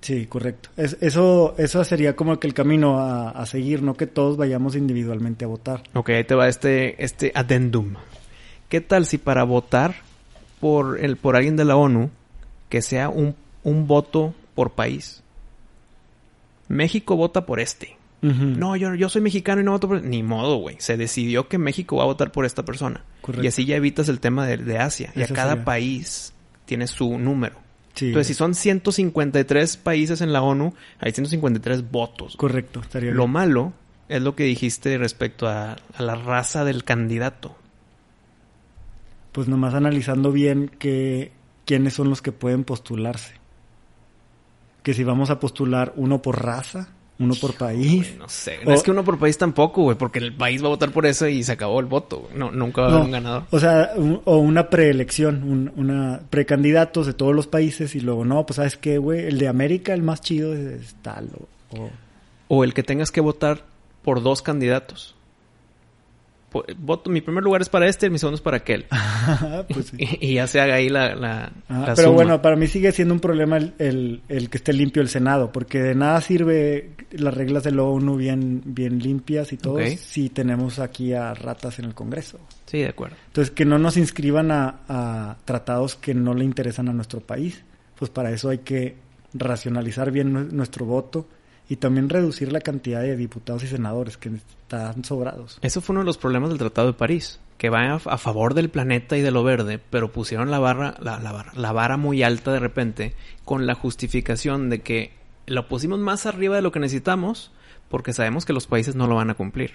[0.00, 0.70] Sí, correcto.
[0.76, 4.76] Es- eso, eso sería como que el camino a, a seguir, no que todos vayamos
[4.76, 5.82] individualmente a votar.
[5.94, 7.94] Ok, ahí te va este, este addendum.
[8.68, 9.94] ¿Qué tal si para votar
[10.60, 12.10] por, el, por alguien de la ONU,
[12.68, 13.34] que sea un,
[13.64, 15.22] un voto por país?
[16.68, 17.96] México vota por este.
[18.22, 18.44] Ujú.
[18.44, 20.02] No, yo, yo soy mexicano y no voto por...
[20.02, 20.76] Ni modo, güey.
[20.80, 23.04] Se decidió que México va a votar por esta persona.
[23.22, 23.44] Correcto.
[23.44, 25.12] Y así ya evitas el tema de, de Asia.
[25.14, 25.64] Y a Eso cada sería.
[25.64, 26.32] país
[26.66, 27.56] tiene su número.
[27.98, 32.36] Sí, Entonces, si son 153 países en la ONU, hay 153 votos.
[32.36, 33.32] correcto, estaría Lo bien.
[33.32, 33.72] malo
[34.08, 37.56] es lo que dijiste respecto a, a la raza del candidato.
[39.32, 41.32] Pues nomás analizando bien que,
[41.64, 43.34] quiénes son los que pueden postularse.
[44.82, 46.88] Que si vamos a postular uno por raza,
[47.20, 48.14] uno por país.
[48.18, 48.58] No sé.
[48.64, 51.04] O- es que uno por país tampoco, güey, porque el país va a votar por
[51.06, 52.20] eso y se acabó el voto.
[52.20, 52.34] güey.
[52.36, 53.42] No, nunca va a haber No, un ganador.
[53.50, 58.24] O sea, un- o una preelección, un, una precandidatos de todos los países y luego,
[58.24, 61.28] no, pues sabes qué, güey, el de América, el más chido es, es tal.
[61.72, 61.90] O, o-
[62.48, 63.64] O el que tengas que votar
[64.02, 65.14] por dos candidatos.
[66.78, 68.86] Voto, mi primer lugar es para este mi segundo es para aquel.
[69.72, 69.96] pues sí.
[69.98, 72.14] y, y ya se haga ahí la, la, Ah, la pero suma.
[72.14, 75.52] bueno, para mí sigue siendo un problema el, el, el que esté limpio el Senado,
[75.52, 80.30] porque de nada sirve las reglas de la ONU bien, bien limpias y todo si
[80.30, 82.38] tenemos aquí a ratas en el Congreso.
[82.66, 83.16] Sí, de acuerdo.
[83.26, 87.62] Entonces, que no nos inscriban a, a tratados que no le interesan a nuestro país.
[87.98, 88.96] Pues para eso hay que
[89.34, 91.26] racionalizar bien nue- nuestro voto
[91.68, 95.58] y también reducir la cantidad de diputados y senadores que están sobrados.
[95.60, 98.70] Eso fue uno de los problemas del Tratado de París, que va a, favor del
[98.70, 102.22] planeta y de lo verde, pero pusieron la barra, la, la barra, la vara muy
[102.22, 103.14] alta de repente,
[103.44, 105.12] con la justificación de que
[105.46, 107.52] lo pusimos más arriba de lo que necesitamos,
[107.90, 109.72] porque sabemos que los países no lo van a cumplir.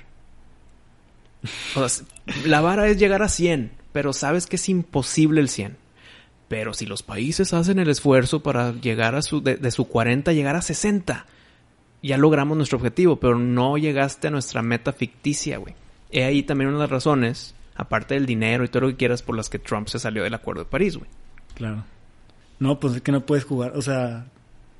[2.46, 5.78] La vara es llegar a 100, pero sabes que es imposible el 100.
[6.48, 10.34] Pero si los países hacen el esfuerzo para llegar a su, de, de su 40,
[10.34, 11.26] llegar a 60,
[12.04, 15.74] ya logramos nuestro objetivo, pero no llegaste a nuestra meta ficticia, güey.
[16.12, 19.24] He ahí también una de las razones, aparte del dinero y todo lo que quieras,
[19.24, 21.10] por las que Trump se salió del Acuerdo de París, güey.
[21.56, 21.84] Claro.
[22.60, 24.26] No, pues es que no puedes jugar, o sea,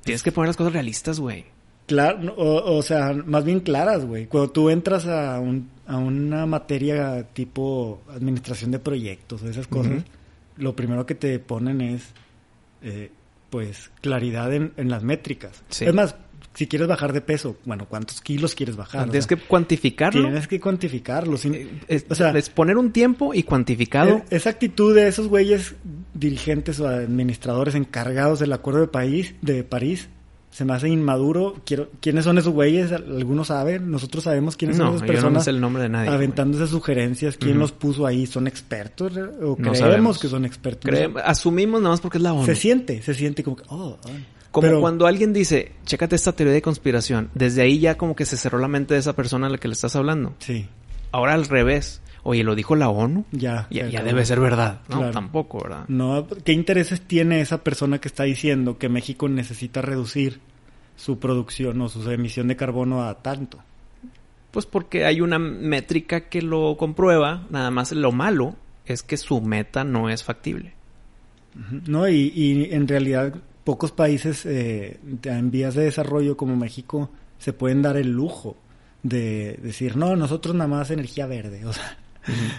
[0.04, 1.46] Tienes que poner las cosas realistas, güey.
[1.86, 4.26] claro, o, o sea, más bien claras, güey.
[4.26, 10.04] Cuando tú entras a, un, a una materia tipo administración de proyectos o esas cosas,
[10.56, 12.12] lo primero que te ponen es,
[12.82, 13.10] eh,
[13.50, 15.62] pues, claridad en, en las métricas.
[15.70, 15.84] Sí.
[15.86, 16.16] Es más,
[16.54, 19.02] si quieres bajar de peso, bueno, ¿cuántos kilos quieres bajar?
[19.02, 20.22] O Tienes sea, que cuantificarlo.
[20.22, 21.36] Tienes que cuantificarlo.
[21.36, 24.18] sin- Eh, Es, o sea, es poner un tiempo y cuantificado.
[24.30, 25.74] e- esa actitud de esos güeyes
[26.14, 30.08] dirigentes o administradores encargados del Acuerdo de París, de París
[30.50, 31.56] se me hace inmaduro.
[31.66, 32.92] Quiero, ¿Quiénes son esos güeyes?
[32.92, 33.90] ¿Algunos saben?
[33.90, 36.10] Nosotros sabemos quiénes no, son esas yo no personas sé el nombre de nadie.
[36.10, 37.36] aventando esas sugerencias.
[37.36, 38.26] ¿Quién los puso ahí?
[38.26, 39.16] ¿Son expertos?
[39.16, 40.18] ¿O No creemos sabemos.
[40.20, 40.88] que son expertos?
[40.88, 42.46] Cre- asumimos nada más porque es la ONU.
[42.46, 44.10] Se siente, se siente como que, oh, oh.
[44.54, 47.28] Como Pero- cuando alguien dice, chécate esta teoría de conspiración.
[47.34, 49.66] Desde ahí ya como que se cerró la mente de esa persona a la que
[49.66, 50.34] le estás hablando.
[50.38, 50.68] Sí,
[51.10, 52.00] Ahora al revés.
[52.22, 53.24] Oye, ¿lo dijo la ONU?
[53.32, 53.66] ya.
[53.68, 54.80] Ya, debe ser verdad.
[54.88, 55.12] No, Claro.
[55.12, 55.84] tampoco, ¿verdad?
[55.88, 60.38] No, ¿qué intereses tiene esa persona que está diciendo que México necesita reducir
[60.96, 63.58] su producción o su emisión de carbono a tanto?
[64.52, 67.42] Pues porque hay una métrica que lo comprueba.
[67.50, 68.54] Nada más lo malo
[68.86, 70.74] es que su meta no es factible.
[71.86, 73.34] No, y, y en realidad
[73.64, 78.56] pocos países eh, en vías de desarrollo como México se pueden dar el lujo
[79.02, 81.98] de decir, no, nosotros nada más energía verde, o sea,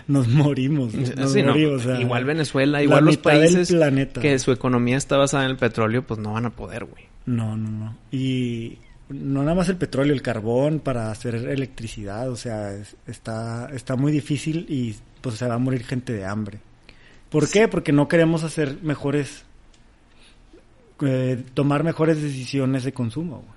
[0.08, 4.22] nos morimos, nos Sí, no, morimos, o sea, igual Venezuela, la igual los países planeta.
[4.22, 7.06] que su economía está basada en el petróleo, pues no van a poder, güey.
[7.26, 7.98] No, no, no.
[8.12, 8.78] Y
[9.10, 13.96] no nada más el petróleo, el carbón para hacer electricidad, o sea, es- está, está
[13.96, 16.60] muy difícil y pues se va a morir gente de hambre.
[17.30, 17.68] ¿Por qué?
[17.68, 19.45] Porque no queremos hacer mejores,
[21.02, 23.38] eh, tomar mejores decisiones de consumo.
[23.38, 23.56] güey.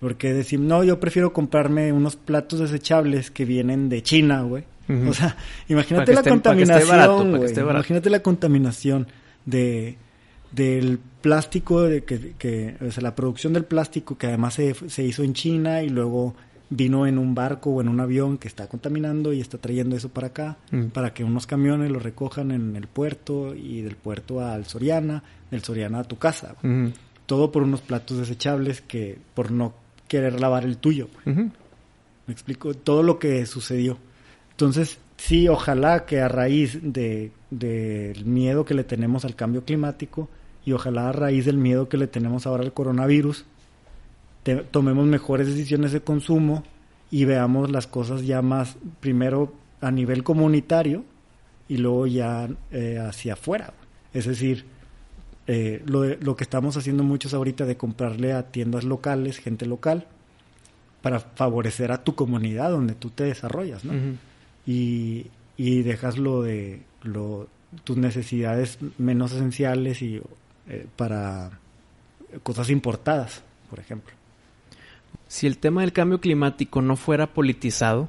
[0.00, 4.64] Porque decir, no, yo prefiero comprarme unos platos desechables que vienen de China, güey.
[5.08, 5.36] O sea,
[5.68, 7.52] imagínate la esté- contaminación, barato, güey.
[7.58, 9.06] Imagínate la contaminación
[9.44, 9.96] de
[10.52, 15.02] del plástico de que, que o sea, la producción del plástico que además se, se
[15.02, 16.34] hizo en China y luego
[16.68, 20.08] vino en un barco o en un avión que está contaminando y está trayendo eso
[20.08, 20.86] para acá Mm.
[20.86, 25.62] para que unos camiones lo recojan en el puerto y del puerto al Soriana, del
[25.62, 26.56] Soriana a tu casa.
[27.26, 29.74] Todo por unos platos desechables que por no
[30.08, 31.08] querer lavar el tuyo.
[31.24, 33.98] Me explico todo lo que sucedió.
[34.50, 40.28] Entonces, sí, ojalá que a raíz de del miedo que le tenemos al cambio climático
[40.64, 43.44] y ojalá a raíz del miedo que le tenemos ahora al coronavirus,
[44.46, 46.62] te- tomemos mejores decisiones de consumo
[47.10, 51.04] y veamos las cosas ya más, primero a nivel comunitario
[51.68, 53.72] y luego ya eh, hacia afuera.
[54.14, 54.64] Es decir,
[55.48, 59.66] eh, lo, de- lo que estamos haciendo muchos ahorita de comprarle a tiendas locales, gente
[59.66, 60.06] local,
[61.02, 63.92] para favorecer a tu comunidad donde tú te desarrollas, ¿no?
[64.66, 65.26] Y,
[65.56, 67.48] y dejas lo de lo,
[67.84, 70.20] tus necesidades menos esenciales y
[70.68, 71.50] eh, para
[72.42, 74.14] cosas importadas, por ejemplo.
[75.28, 78.08] Si el tema del cambio climático no fuera politizado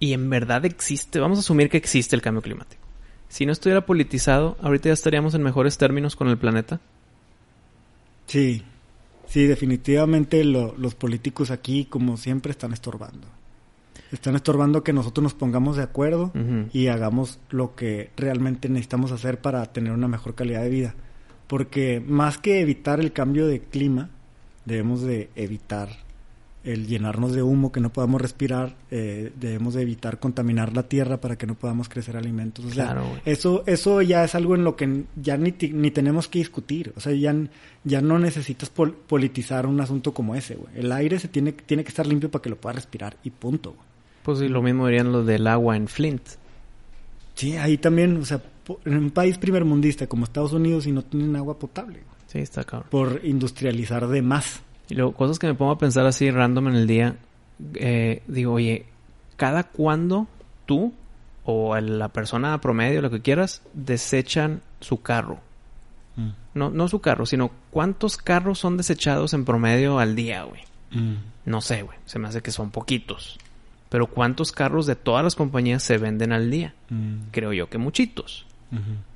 [0.00, 2.82] y en verdad existe, vamos a asumir que existe el cambio climático.
[3.28, 6.80] Si no estuviera politizado, ahorita ya estaríamos en mejores términos con el planeta.
[8.26, 8.62] Sí,
[9.26, 13.26] sí, definitivamente lo- los políticos aquí, como siempre, están estorbando.
[14.12, 16.32] Están estorbando que nosotros nos pongamos de acuerdo
[16.72, 20.94] y hagamos lo que realmente necesitamos hacer para tener una mejor calidad de vida.
[21.48, 24.10] Porque más que evitar el cambio de clima,
[24.64, 25.88] debemos de evitar
[26.64, 31.20] el llenarnos de humo que no podamos respirar, eh, debemos de evitar contaminar la tierra
[31.20, 32.64] para que no podamos crecer alimentos.
[32.64, 36.26] O sea, Claro, eso, eso ya es algo en lo que ya ni, ni tenemos
[36.26, 36.94] que discutir.
[36.96, 37.34] O sea, ya,
[37.84, 40.72] ya no necesitas pol- politizar un asunto como ese, güey.
[40.74, 43.72] El aire se tiene, tiene que estar limpio para que lo puedas respirar y punto.
[43.72, 43.82] güey.
[44.22, 46.22] Pues sí, lo mismo dirían los del agua en Flint.
[47.34, 48.40] Sí, ahí también, o sea,
[48.86, 51.98] en un país primermundista como Estados Unidos y no tienen agua potable
[52.34, 52.88] Sí, está cabrón.
[52.90, 54.60] por industrializar de más.
[54.88, 57.16] Y luego, cosas que me pongo a pensar así random en el día.
[57.74, 58.84] eh, digo, oye,
[59.36, 60.26] ¿cada cuándo
[60.66, 60.92] tú
[61.44, 65.38] o la persona promedio, lo que quieras, desechan su carro?
[66.54, 70.62] No, no su carro, sino cuántos carros son desechados en promedio al día, güey.
[71.44, 71.98] No sé, güey.
[72.06, 73.38] Se me hace que son poquitos.
[73.88, 76.74] Pero ¿cuántos carros de todas las compañías se venden al día?
[77.30, 78.44] Creo yo que muchitos.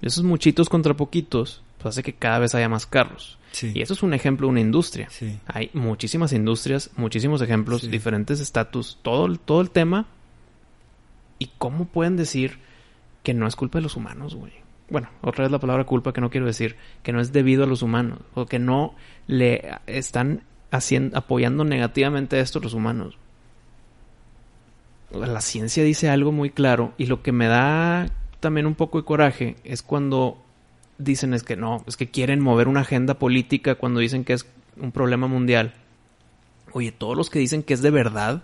[0.02, 3.38] Esos muchitos contra poquitos, pues hace que cada vez haya más carros.
[3.52, 3.72] Sí.
[3.74, 5.08] Y eso es un ejemplo de una industria.
[5.10, 5.38] Sí.
[5.46, 7.88] Hay muchísimas industrias, muchísimos ejemplos, Sí.
[7.88, 10.06] diferentes estatus, todo, el- todo el tema.
[11.38, 12.58] ¿Y cómo pueden decir
[13.22, 14.52] que no es culpa de los humanos, güey?
[14.90, 17.66] Bueno, otra vez la palabra culpa que no quiero decir, que no es debido a
[17.66, 18.94] los humanos, o que no
[19.26, 23.18] le están haciendo, apoyando negativamente a esto los humanos.
[25.12, 28.10] La ciencia dice algo muy claro y lo que me da
[28.40, 30.42] también un poco de coraje es cuando
[30.98, 34.46] dicen es que no, es que quieren mover una agenda política cuando dicen que es
[34.80, 35.74] un problema mundial.
[36.72, 38.42] Oye, todos los que dicen que es de verdad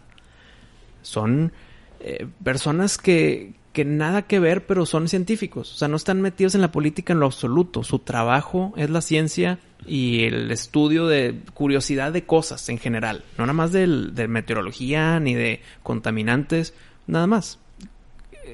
[1.02, 1.52] son
[2.00, 5.72] eh, personas que, que nada que ver, pero son científicos.
[5.72, 7.82] O sea, no están metidos en la política en lo absoluto.
[7.82, 13.24] Su trabajo es la ciencia y el estudio de curiosidad de cosas en general.
[13.36, 16.72] No nada más del- de meteorología ni de contaminantes,
[17.06, 17.58] nada más.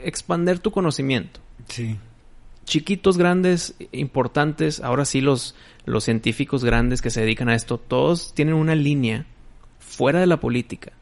[0.04, 1.96] Expander tu conocimiento Sí.
[2.64, 5.54] Chiquitos, grandes, importantes, ahora sí los,
[5.84, 9.26] los científicos grandes que se dedican a esto, todos tienen una línea
[9.78, 10.92] fuera de la política.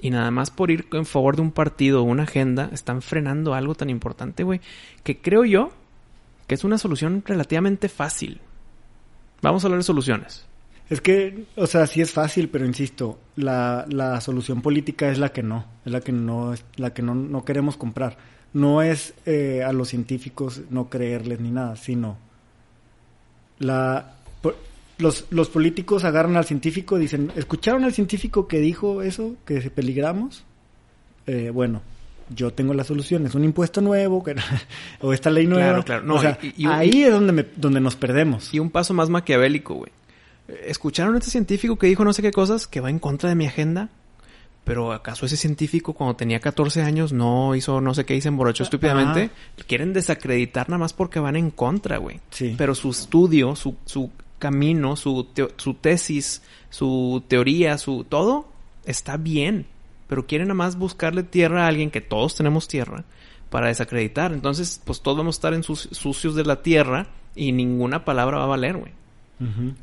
[0.00, 3.54] Y nada más por ir en favor de un partido o una agenda, están frenando
[3.54, 4.60] algo tan importante, güey,
[5.04, 5.72] que creo yo
[6.46, 8.40] que es una solución relativamente fácil.
[9.40, 10.44] Vamos a hablar de soluciones.
[10.90, 15.30] Es que, o sea, sí es fácil, pero insisto, la, la solución política es la
[15.30, 18.18] que no, es la que no, es la que no, no queremos comprar.
[18.54, 22.18] No es eh, a los científicos no creerles ni nada, sino
[23.58, 24.14] la
[24.98, 29.60] los, los políticos agarran al científico y dicen, ¿escucharon al científico que dijo eso, que
[29.60, 30.44] se peligramos?
[31.26, 31.82] Eh, bueno,
[32.28, 34.36] yo tengo la solución, es un impuesto nuevo, que,
[35.00, 35.64] o esta ley nueva.
[35.70, 36.02] Claro, claro.
[36.04, 38.52] No, o sea, y- y- ahí es donde, me- donde nos perdemos.
[38.54, 39.90] Y un paso más maquiavélico, güey.
[40.66, 43.34] ¿Escucharon a este científico que dijo no sé qué cosas que va en contra de
[43.34, 43.88] mi agenda?
[44.64, 48.28] Pero ¿acaso ese científico cuando tenía 14 años no hizo no sé qué y se
[48.28, 49.30] emborrachó estúpidamente?
[49.66, 52.20] Quieren desacreditar nada más porque van en contra, güey.
[52.30, 52.54] Sí.
[52.56, 58.48] Pero su estudio, su, su camino, su, su tesis, su teoría, su todo
[58.84, 59.66] está bien,
[60.08, 63.04] pero quieren nada más buscarle tierra a alguien que todos tenemos tierra
[63.50, 64.32] para desacreditar.
[64.32, 68.38] Entonces, pues todos vamos a estar en sus, sucios de la tierra y ninguna palabra
[68.38, 68.92] va a valer, güey.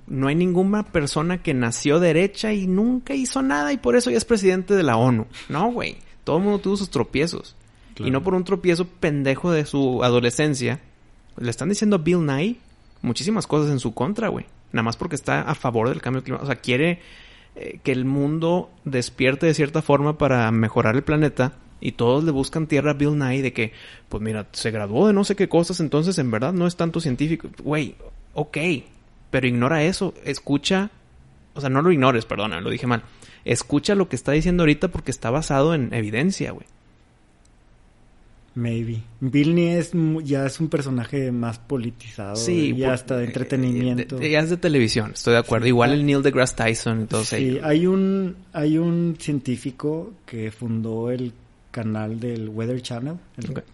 [0.08, 4.18] No hay ninguna persona que nació derecha y nunca hizo nada y por eso ya
[4.18, 5.28] es presidente de la ONU.
[5.50, 5.98] No, güey.
[6.24, 7.56] Todo el mundo tuvo sus tropiezos.
[7.98, 10.80] Y no por un tropiezo pendejo de su adolescencia.
[11.38, 12.56] Le están diciendo a Bill Nye
[13.02, 14.46] muchísimas cosas en su contra, güey.
[14.72, 16.44] Nada más porque está a favor del cambio climático.
[16.44, 17.02] O sea, quiere
[17.56, 21.54] eh, que el mundo despierte de cierta forma para mejorar el planeta.
[21.82, 23.74] Y todos le buscan tierra a Bill Nye de que,
[24.10, 27.00] pues mira, se graduó de no sé qué cosas, entonces en verdad no es tanto
[27.00, 27.50] científico.
[27.64, 27.96] Güey,
[28.34, 28.58] ok,
[29.30, 30.14] pero ignora eso.
[30.24, 30.92] Escucha,
[31.54, 33.04] o sea, no lo ignores, perdona, lo dije mal.
[33.46, 36.68] Escucha lo que está diciendo ahorita porque está basado en evidencia, güey.
[38.56, 39.02] Maybe.
[39.22, 39.92] Bill es
[40.24, 42.36] ya es un personaje más politizado.
[42.36, 42.74] Sí.
[42.76, 44.20] Y hasta de entretenimiento.
[44.22, 45.68] ya es de televisión, estoy de acuerdo.
[45.68, 47.38] Igual el Neil deGrasse Tyson y todo eso.
[47.38, 51.32] Sí, hay un, hay un científico que fundó el
[51.72, 53.16] canal del Weather Channel.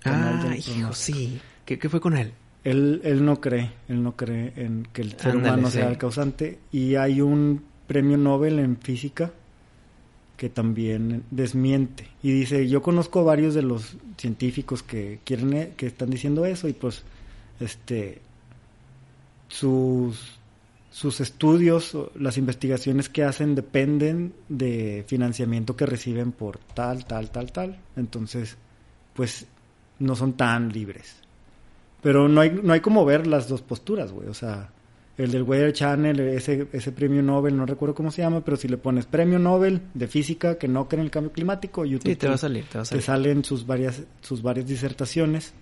[0.03, 1.39] ah, hijo, sí.
[1.65, 2.31] ¿Qué, ¿Qué, fue con él?
[2.65, 6.57] Él, él no cree, él no cree en que el ser humano sea el causante.
[6.71, 9.31] Y hay un premio Nobel en física
[10.35, 12.07] que también desmiente.
[12.23, 16.67] Y dice yo conozco varios de los científicos que quieren eh, que están diciendo eso
[16.67, 17.03] y pues
[17.59, 18.19] este
[19.47, 20.39] sus
[20.91, 27.51] sus estudios las investigaciones que hacen dependen de financiamiento que reciben por tal tal tal
[27.51, 27.79] tal.
[27.95, 28.57] Entonces
[29.13, 29.45] pues
[29.99, 31.24] no son tan libres
[32.05, 34.69] pero no hay no hay como ver las dos posturas güey o sea
[35.17, 38.67] el del Weather Channel, ese, ese premio Nobel, no recuerdo cómo se llama, pero si
[38.67, 42.27] le pones premio Nobel de física que no cree en el cambio climático, YouTube te,
[42.27, 43.01] va a salir, te va a salir.
[43.01, 45.53] Te salen sus varias, sus varias disertaciones.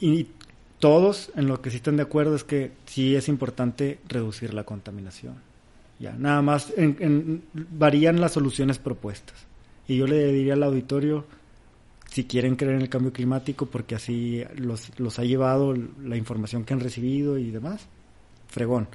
[0.00, 0.26] Y
[0.80, 4.64] todos en lo que sí están de acuerdo es que sí es importante reducir la
[4.64, 5.36] contaminación.
[6.00, 9.36] Ya, nada más en, varían las soluciones propuestas.
[9.86, 11.26] Y yo le diría al auditorio,
[12.12, 16.64] si quieren creer en el cambio climático, porque así los, los ha llevado la información
[16.64, 17.88] que han recibido y demás,
[18.48, 18.86] fregón.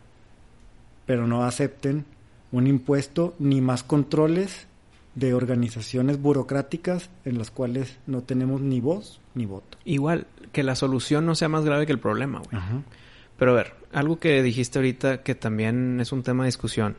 [1.07, 2.05] Pero no acepten
[2.51, 4.68] un impuesto ni más controles
[5.15, 9.80] de organizaciones burocráticas en las cuales no tenemos ni voz ni voto.
[9.84, 12.61] Igual, que la solución no sea más grave que el problema, güey.
[13.39, 16.97] Pero a ver, algo que dijiste ahorita que también es un tema de discusión.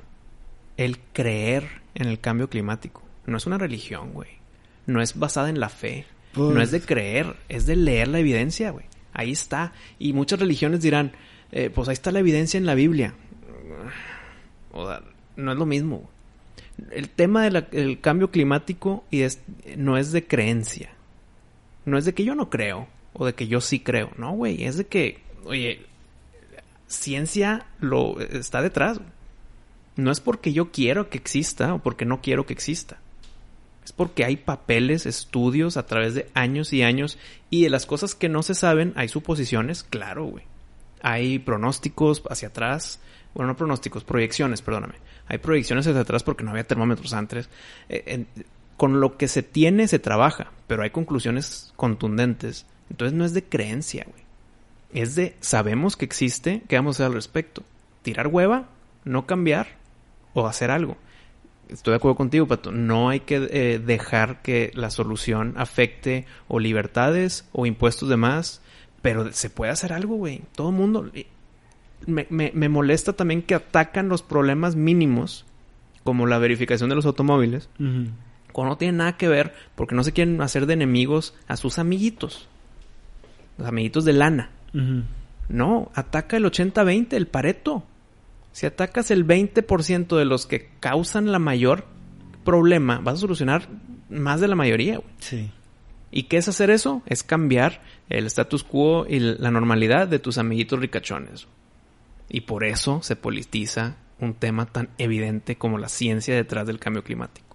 [0.76, 3.02] El creer en el cambio climático.
[3.26, 4.37] No es una religión, güey.
[4.88, 6.06] No es basada en la fe.
[6.34, 8.86] No es de creer, es de leer la evidencia, güey.
[9.12, 9.72] Ahí está.
[9.98, 11.12] Y muchas religiones dirán,
[11.52, 13.14] eh, pues ahí está la evidencia en la Biblia.
[14.72, 14.88] O
[15.36, 16.08] no es lo mismo.
[16.90, 19.40] El tema del cambio climático y es,
[19.76, 20.90] no es de creencia.
[21.84, 24.10] No es de que yo no creo o de que yo sí creo.
[24.16, 24.64] No, güey.
[24.64, 25.84] Es de que, oye,
[26.86, 29.00] ciencia lo está detrás.
[29.96, 32.98] No es porque yo quiero que exista o porque no quiero que exista.
[33.88, 37.18] Es porque hay papeles, estudios a través de años y años
[37.50, 40.44] y de las cosas que no se saben hay suposiciones, claro, güey
[41.02, 43.00] hay pronósticos hacia atrás,
[43.34, 44.94] bueno, no pronósticos, proyecciones, perdóname.
[45.26, 47.48] Hay proyecciones hacia atrás porque no había termómetros antes.
[47.88, 48.24] Eh,
[48.76, 52.66] con lo que se tiene se trabaja, pero hay conclusiones contundentes.
[52.90, 54.22] Entonces no es de creencia, güey.
[54.92, 57.62] Es de sabemos que existe, ¿qué vamos a hacer al respecto?
[58.02, 58.68] ¿Tirar hueva?
[59.04, 59.76] ¿No cambiar?
[60.32, 60.96] ¿O hacer algo?
[61.68, 62.72] Estoy de acuerdo contigo, Pato.
[62.72, 68.62] No hay que eh, dejar que la solución afecte o libertades o impuestos de más
[69.02, 70.42] pero se puede hacer algo, güey.
[70.54, 71.10] Todo el mundo.
[72.06, 75.44] Me, me, molesta también que atacan los problemas mínimos,
[76.04, 77.68] como la verificación de los automóviles,
[78.52, 81.78] cuando no tiene nada que ver, porque no se quieren hacer de enemigos a sus
[81.78, 82.48] amiguitos.
[83.56, 84.50] Los amiguitos de lana.
[85.48, 87.84] No, ataca el 80-20, el pareto.
[88.52, 91.86] Si atacas el 20% de los que causan la mayor
[92.44, 93.68] problema, vas a solucionar
[94.08, 95.14] más de la mayoría, güey.
[95.18, 95.50] Sí.
[96.10, 97.02] ¿Y qué es hacer eso?
[97.06, 101.46] Es cambiar el status quo y la normalidad de tus amiguitos ricachones.
[102.28, 107.04] Y por eso se politiza un tema tan evidente como la ciencia detrás del cambio
[107.04, 107.47] climático.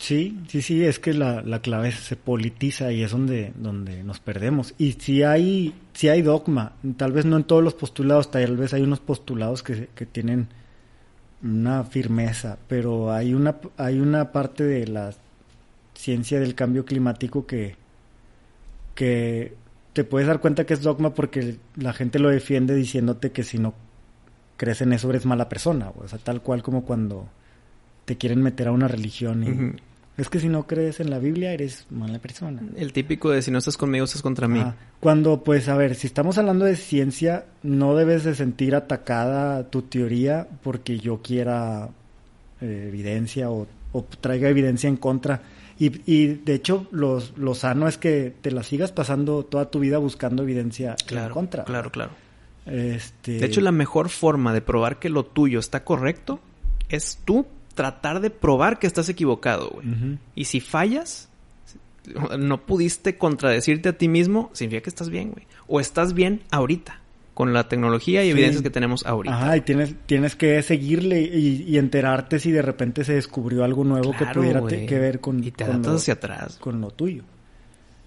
[0.00, 4.18] Sí, sí, sí, es que la, la clave se politiza y es donde, donde nos
[4.18, 4.74] perdemos.
[4.78, 8.72] Y si hay, si hay dogma, tal vez no en todos los postulados, tal vez
[8.72, 10.48] hay unos postulados que, que tienen
[11.42, 15.18] una firmeza, pero hay una, hay una parte de las
[15.94, 17.76] ciencia del cambio climático que,
[18.94, 19.54] que
[19.92, 23.58] te puedes dar cuenta que es dogma porque la gente lo defiende diciéndote que si
[23.58, 23.74] no
[24.56, 27.28] crees en eso eres mala persona, o sea, tal cual como cuando
[28.06, 29.89] te quieren meter a una religión y
[30.20, 32.60] Es que si no crees en la Biblia eres mala persona.
[32.76, 34.62] El típico de si no estás conmigo, estás contra mí.
[35.00, 39.80] Cuando, pues, a ver, si estamos hablando de ciencia, no debes de sentir atacada tu
[39.80, 41.88] teoría porque yo quiera
[42.60, 45.40] eh, evidencia o, o traiga evidencia en contra.
[45.78, 49.80] Y, y de hecho, los, lo sano es que te la sigas pasando toda tu
[49.80, 51.64] vida buscando evidencia en contra.
[51.64, 52.10] claro, claro.
[52.66, 53.38] Este...
[53.38, 56.40] De hecho, la mejor forma de probar que lo tuyo está correcto
[56.90, 57.46] es tú
[57.80, 59.86] tratar de probar que estás equivocado, güey.
[60.34, 61.30] Y si fallas,
[62.38, 65.46] no pudiste contradecirte a ti mismo, significa que estás bien, güey.
[65.66, 67.00] O estás bien ahorita,
[67.32, 68.30] con la tecnología y Sí.
[68.32, 69.34] evidencias que tenemos ahorita.
[69.34, 73.82] Ajá, y tienes, tienes que seguirle y, y enterarte si de repente se descubrió algo
[73.84, 76.56] nuevo que Claro, te- que ver con, Y te con lo- hacia atrás.
[76.60, 77.22] con lo tuyo.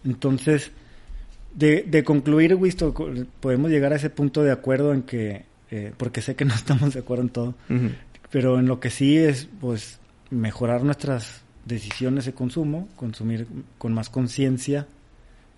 [0.05, 0.71] Entonces,
[1.55, 2.93] de, de concluir, Wisto,
[3.39, 6.93] podemos llegar a ese punto de acuerdo en que, eh, porque sé que no estamos
[6.93, 7.55] de acuerdo en todo.
[8.34, 10.00] Pero en lo que sí es, pues,
[10.32, 13.46] mejorar nuestras decisiones de consumo, consumir
[13.78, 14.88] con más conciencia,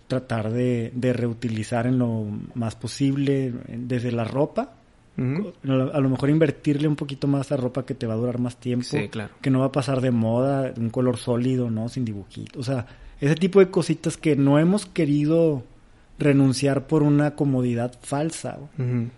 [0.09, 4.73] tratar de, de reutilizar en lo más posible, desde la ropa,
[5.17, 5.21] a
[5.63, 8.39] lo a lo mejor invertirle un poquito más a ropa que te va a durar
[8.39, 8.87] más tiempo.
[8.89, 9.33] Sí, claro.
[9.41, 11.87] Que no va a pasar de moda, un color sólido, ¿no?
[11.87, 12.59] Sin dibujito.
[12.59, 12.87] O sea,
[13.21, 15.63] ese tipo de cositas que no hemos querido
[16.19, 18.59] renunciar por una comodidad falsa.
[18.77, 19.11] Un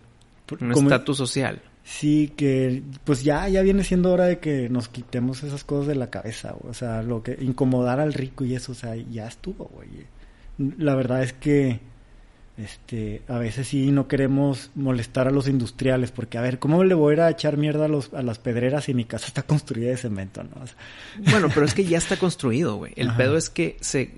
[0.62, 1.60] estatus social.
[1.90, 5.96] Sí, que pues ya, ya viene siendo hora de que nos quitemos esas cosas de
[5.96, 9.72] la cabeza, o sea, lo que incomodar al rico y eso, o sea, ya estuvo,
[9.74, 9.88] güey.
[10.78, 11.80] La verdad es que
[12.58, 16.94] este, a veces sí no queremos molestar a los industriales, porque a ver, ¿cómo le
[16.94, 19.44] voy a ir a echar mierda a, los, a las pedreras si mi casa está
[19.44, 20.62] construida de cemento, no?
[20.62, 20.76] O sea,
[21.32, 22.92] Bueno, pero es que ya está construido, güey.
[22.98, 23.18] El Ajá.
[23.20, 24.12] pedo es que se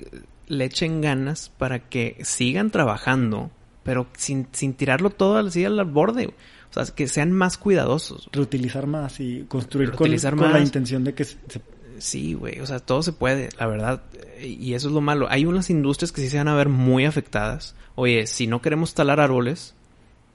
[0.48, 3.52] le echen ganas para que sigan trabajando,
[3.84, 6.26] pero sin, sin tirarlo todo así al borde.
[6.26, 6.38] güey.
[6.70, 8.30] O sea, que sean más cuidadosos.
[8.32, 10.62] reutilizar más y construir con, Reutilizar con la más.
[10.64, 11.62] intención de que se, se-
[11.98, 12.62] Sí, güey.
[12.62, 14.04] O sea, todo se puede, la verdad.
[14.42, 15.28] Y eso es lo malo.
[15.30, 17.76] Hay unas industrias que sí se van a ver muy afectadas.
[17.96, 19.74] Oye, si no queremos talar árboles,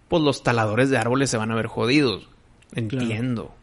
[0.08, 2.28] pues los taladores de árboles se van a ver jodidos.
[2.74, 3.54] Entiendo.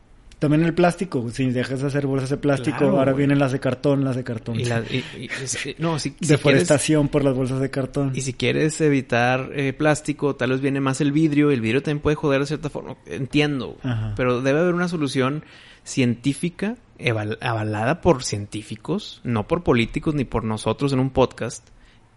[0.42, 3.20] También el plástico, si dejas de hacer bolsas de plástico, Claro, ahora güey.
[3.22, 4.60] vienen las de cartón, las de cartón.
[4.60, 8.12] Y la- y- y- es- no, si, si quieres, Deforestación por las bolsas de cartón.
[8.16, 11.52] y si quieres evitar eh, plástico, tal vez viene más el vidrio.
[11.52, 12.98] El vidrio también puede joder de cierta forma.
[13.06, 13.78] Entiendo.
[13.84, 14.14] Ajá.
[14.18, 15.44] Pero debe haber una solución
[15.84, 21.68] científica, eval- avalada por científicos, no por políticos ni por nosotros en un podcast,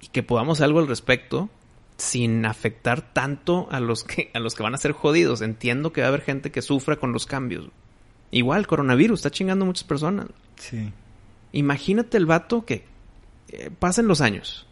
[0.00, 1.50] y que podamos hacer algo al respecto
[1.98, 5.42] sin afectar tanto a los que a los que van a ser jodidos.
[5.42, 7.68] Entiendo que va a haber gente que sufra con los cambios.
[8.34, 10.26] Igual, coronavirus está chingando a muchas personas.
[10.56, 10.90] Sí.
[11.52, 12.84] Imagínate el vato que
[13.48, 14.66] eh, pasen los años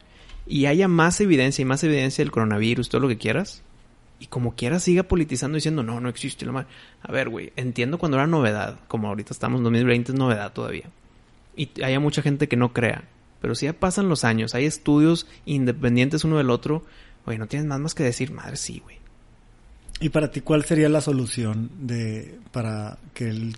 [0.48, 3.62] y haya más evidencia y más evidencia del coronavirus, todo lo que quieras,
[4.18, 6.68] y como quieras siga politizando diciendo, no, no existe la madre.
[7.02, 10.90] A ver, güey, entiendo cuando era novedad, como ahorita estamos en 2020 es novedad todavía.
[11.56, 13.04] Y haya mucha gente que no crea.
[13.40, 16.84] Pero si ya pasan los años, hay estudios independientes uno del otro,
[17.26, 19.01] oye, no tienes nada más que decir, madre, sí, güey.
[20.02, 23.56] ¿Y para ti cuál sería la solución de para que el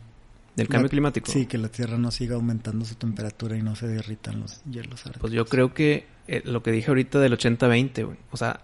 [0.57, 1.31] Del cambio la- climático.
[1.33, 5.01] Sí, que la Tierra no siga aumentando su temperatura y no se derritan los hielos
[5.07, 5.21] árticos.
[5.21, 8.17] Pues yo creo que eh, lo que dije ahorita del 80-20, güey.
[8.31, 8.61] O sea,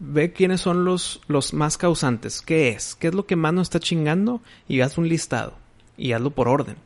[0.00, 2.42] ve quiénes son los, los más causantes.
[2.42, 2.94] ¿Qué es?
[2.94, 4.42] ¿Qué es lo que más nos está chingando?
[4.68, 5.54] Y haz un listado.
[5.96, 6.76] Y hazlo por orden.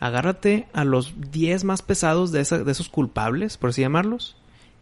[0.00, 4.36] Agárrate a los 10 más pesados de, esa- de esos culpables, por así llamarlos.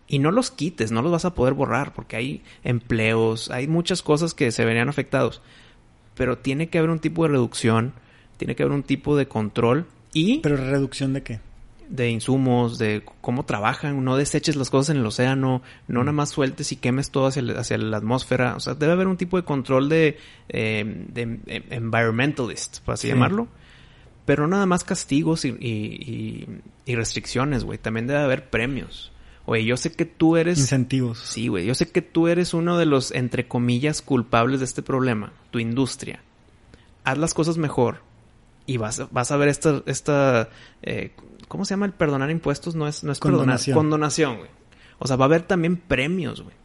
[0.08, 4.02] Y no los quites, no los vas a poder borrar, porque hay empleos, hay muchas
[4.02, 5.42] cosas que se verían afectados.
[6.14, 7.92] Pero tiene que haber un tipo de reducción,
[8.36, 11.40] tiene que haber un tipo de control y Pero reducción de qué?
[11.88, 16.30] de insumos, de cómo trabajan, no deseches las cosas en el océano, no nada más
[16.30, 18.56] sueltes y quemes todo hacia, el- hacia la atmósfera.
[18.56, 23.06] O sea, debe haber un tipo de control de, eh, de eh, environmentalist, por así
[23.06, 23.12] Sí.
[23.12, 23.46] llamarlo.
[24.24, 26.46] Pero no nada más castigos y, y, y-
[26.86, 27.78] y restricciones, güey.
[27.78, 29.12] También debe haber premios.
[29.46, 30.58] Oye, yo sé que tú eres...
[30.58, 31.18] Incentivos.
[31.20, 31.64] Sí, güey.
[31.66, 35.32] Yo sé que tú eres uno de los, entre comillas, culpables de este problema.
[35.50, 36.20] Tu industria.
[37.04, 38.02] Haz las cosas mejor.
[38.66, 39.82] Y vas, a- vas a ver esta...
[39.86, 40.48] esta
[40.82, 41.12] eh,
[41.48, 42.74] ¿Cómo se llama el perdonar impuestos?
[42.74, 43.38] No es, no es perdonar.
[43.44, 43.74] Condonación.
[43.76, 44.50] Condonación, güey.
[44.98, 46.56] O sea, va a haber también premios, güey.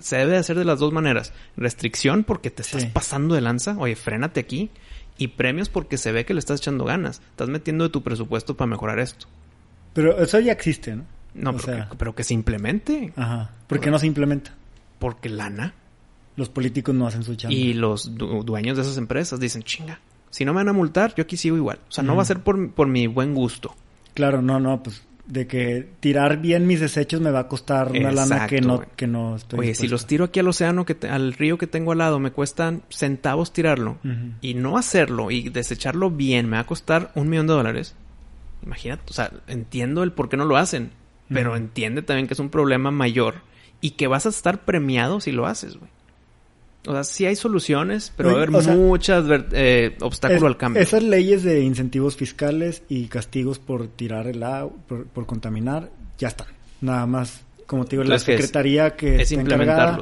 [0.00, 1.34] Se debe de hacer de las dos maneras.
[1.58, 2.88] Restricción porque te estás Sí.
[2.90, 3.76] pasando de lanza.
[3.78, 4.70] Oye, frénate aquí.
[5.18, 7.20] Y premios porque se ve que le estás echando ganas.
[7.30, 9.26] Estás metiendo de tu presupuesto para mejorar esto.
[9.92, 11.04] Pero eso ya existe, ¿no?
[11.34, 13.12] No, O pero, sea- que, pero que se implemente.
[13.16, 13.50] Ajá.
[13.66, 14.52] ¿Por qué no se implementa?
[14.98, 15.74] Porque lana.
[16.36, 17.54] Los políticos no hacen su chamba.
[17.54, 20.00] Y los du- dueños de esas empresas dicen, chinga,
[20.30, 21.78] si no me van a multar, yo aquí sigo igual.
[21.88, 23.74] O sea, no va a ser por, por mi buen gusto.
[24.14, 28.12] Claro, no, no, pues de que tirar bien mis desechos me va a costar una
[28.12, 28.88] lana que no, güey.
[28.94, 31.66] que no estoy Oye, si los tiro aquí al océano, que te- al río que
[31.66, 33.96] tengo al lado, me cuestan centavos tirarlo.
[34.42, 37.94] Y no hacerlo y desecharlo bien me va a costar un millón de dólares.
[38.64, 40.90] imagínate, o sea, entiendo el por qué no lo hacen,
[41.28, 43.36] pero entiende también que es un problema mayor
[43.80, 45.90] y que vas a estar premiado si lo haces, güey.
[46.86, 48.50] O sea, sí hay soluciones, pero va a haber
[49.26, 50.82] ver- eh, obstáculos Es- al cambio.
[50.82, 55.88] Esas leyes de incentivos fiscales y castigos por tirar el agua, por, por contaminar,
[56.18, 56.48] ya están.
[56.82, 59.98] Nada más, como te digo, la secretaría que es está encargada,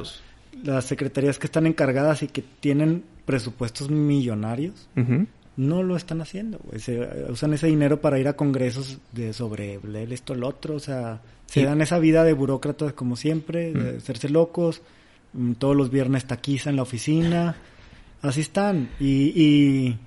[0.63, 5.25] las secretarías que están encargadas y que tienen presupuestos millonarios, Ujú.
[5.57, 6.79] No lo están haciendo, güey.
[6.79, 6.99] Se,
[7.29, 9.79] usan ese dinero para ir a congresos de sobre
[10.11, 13.97] esto, el otro, o sea, se dan esa vida de burócratas como siempre, de Mm.
[13.97, 14.81] hacerse locos,
[15.33, 17.55] mm, todos los viernes taquiza en la oficina,
[18.21, 19.97] así están, y, y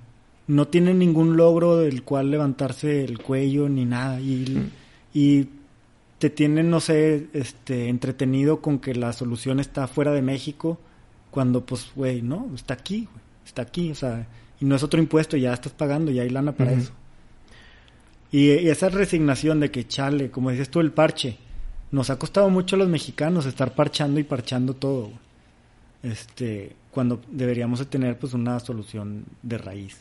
[0.47, 4.69] no tienen ningún logro del cual levantarse el cuello ni nada, y, Mm.
[5.13, 5.47] y
[6.19, 10.79] te tienen, no sé, este, entretenido con que la solución está fuera de México,
[11.31, 14.27] cuando pues, güey, no, está aquí, güey, está aquí, o sea,
[14.59, 16.91] y no es otro impuesto, ya estás pagando, ya hay lana para eso.
[18.31, 21.37] Y, y esa resignación de que chale, como dices tú, el parche,
[21.91, 25.11] nos ha costado mucho a los mexicanos estar parchando y parchando todo,
[26.03, 29.97] este, cuando deberíamos de tener pues una solución de raíz.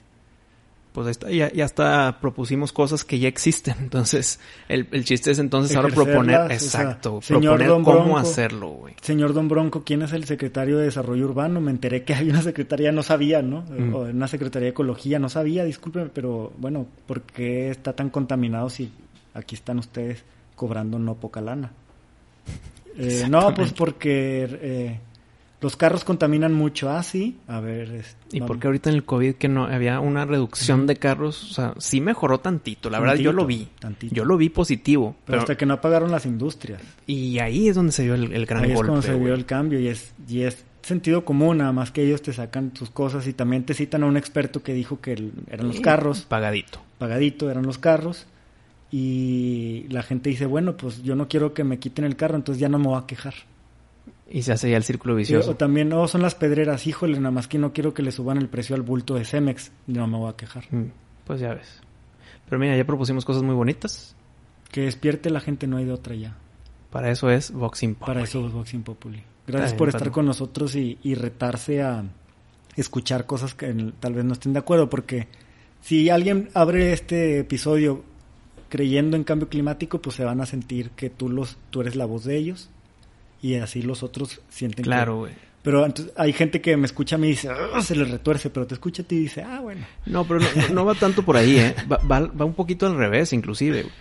[0.97, 3.75] Pues ahí está, ya, ya hasta propusimos cosas que ya existen.
[3.81, 8.17] Entonces, el, el chiste es entonces ahora proponer, o sea, exacto, proponer Don cómo Bronco.
[8.17, 8.95] hacerlo, güey.
[9.03, 11.61] Señor Don Bronco, ¿quién es el secretario de Desarrollo Urbano?
[11.61, 13.61] Me enteré que hay una secretaría, no sabía, ¿no?
[13.69, 13.95] Mm.
[13.95, 18.71] O una secretaría de Ecología, no sabía, discúlpeme, pero bueno, ¿por qué está tan contaminado
[18.71, 18.91] si
[19.35, 20.25] aquí están ustedes
[20.55, 21.73] cobrando no poca lana?
[22.97, 25.01] Eh, no, pues porque eh,
[25.61, 26.91] los carros contaminan mucho.
[26.91, 27.91] Ah, sí, a ver.
[27.91, 28.49] es- Y vamos.
[28.49, 32.01] porque ahorita en el COVID que no había una reducción de carros, o sea, sí
[32.01, 33.69] mejoró tantito, la verdad yo lo vi.
[33.79, 34.15] Tantito.
[34.15, 36.83] Yo lo vi positivo, Pero pero, hasta que no apagaron las industrias.
[37.07, 38.89] y ahí es donde se vio el, el gran Ahí es golpe.
[38.91, 39.33] cuando se güey.
[39.33, 42.91] el cambio y es, y es sentido común, nada más que ellos te sacan tus
[42.91, 46.23] cosas y también te citan a un experto que dijo que el- eran los carros,
[46.29, 46.81] pagadito.
[46.99, 48.27] pagadito eran los carros
[48.93, 52.61] y la gente dice, bueno, pues yo no quiero que me quiten el carro, entonces
[52.61, 53.35] ya no me voy a quejar.
[54.29, 55.53] Y se hace ya el círculo Sí, vicioso.
[55.53, 58.39] o también, no, son las pedreras, híjole, nada más que no quiero que le suban
[58.39, 60.65] el precio al bulto de Cemex, no me voy a quejar.
[60.73, 60.91] Mm,
[61.25, 61.81] Pues ya ves.
[62.49, 64.15] Pero mira, ya propusimos cosas muy bonitas.
[64.71, 66.37] Que despierte la gente, no hay de otra ya.
[66.91, 68.07] Para eso es Boxing Pop.
[68.09, 69.23] Para eso es Boxing Populi.
[69.47, 72.05] Gracias bien, por estar con nosotros y, y retarse a
[72.77, 75.29] escuchar cosas que en- tal vez no estén de acuerdo, porque
[75.81, 78.03] si alguien abre este episodio
[78.69, 82.07] creyendo en cambio climático, pues se van a sentir que tú los tú eres la
[82.07, 82.71] voz de ellos
[83.55, 85.33] y así los otros sienten que- Claro, güey.
[85.63, 88.51] Pero entonces, hay gente que me escucha a mí y dice, "Ah", se le retuerce,
[88.51, 89.85] pero te escucha a ti y dice, ah, bueno.
[90.07, 91.75] No, pero no, no- va tanto por ahí, ¿eh?
[91.91, 93.83] Va, va- va un poquito al revés, inclusive.
[93.83, 93.95] güey.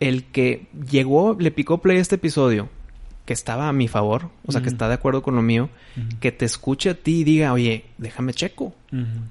[0.00, 2.68] El que llegó, le picó play a este episodio,
[3.26, 5.68] que estaba a mi favor, o sea, que está de acuerdo con lo mío,
[6.18, 8.74] que te escuche a ti y diga, oye, déjame checo.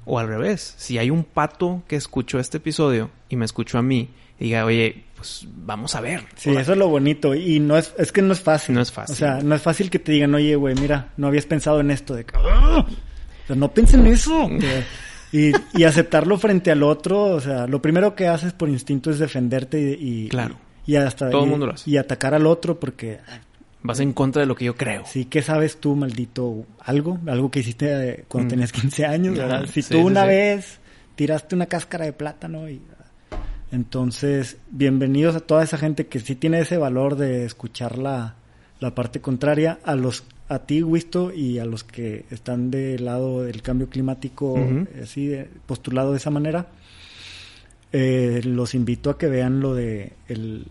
[0.06, 3.82] O al revés, si hay un pato que escuchó este episodio y me escuchó a
[3.82, 4.08] mí,
[4.40, 6.24] y diga, oye, pues vamos a ver.
[6.36, 7.34] Sí, eso es lo bonito.
[7.36, 8.76] Y no es, es que no es fácil.
[8.76, 9.14] No es fácil.
[9.14, 11.92] O sea, no es fácil que te digan, oye, güey, mira, no habías pensado en
[11.92, 12.16] esto.
[12.16, 12.86] De que, "Ah".
[13.44, 14.50] O sea, no piensen en eso.
[15.32, 19.20] y, y aceptarlo frente al otro, o sea, lo primero que haces por instinto es
[19.20, 20.56] defenderte y, y, Claro.
[20.86, 21.90] y hasta Todo y- mundo lo hace.
[21.90, 23.20] y atacar al otro porque
[23.84, 25.04] Vas en contra de lo que yo creo.
[25.08, 26.66] sí, ¿qué sabes tú, maldito?
[26.82, 28.50] Algo, algo que hiciste eh, cuando Mm.
[28.50, 29.66] tenías 15 años, ¿verdad?
[29.68, 30.28] Si sí, tú sí, una sí.
[30.28, 30.80] vez
[31.16, 32.82] tiraste una cáscara de plátano y
[33.72, 38.36] entonces, bienvenidos a toda esa gente que sí tiene ese valor de escuchar la,
[38.80, 43.44] la parte contraria, a los a ti, Wisto, y a los que están del lado
[43.44, 46.68] del cambio climático, eh, así, de- postulado de esa manera.
[47.94, 50.66] Eh, los invito a que vean lo de el,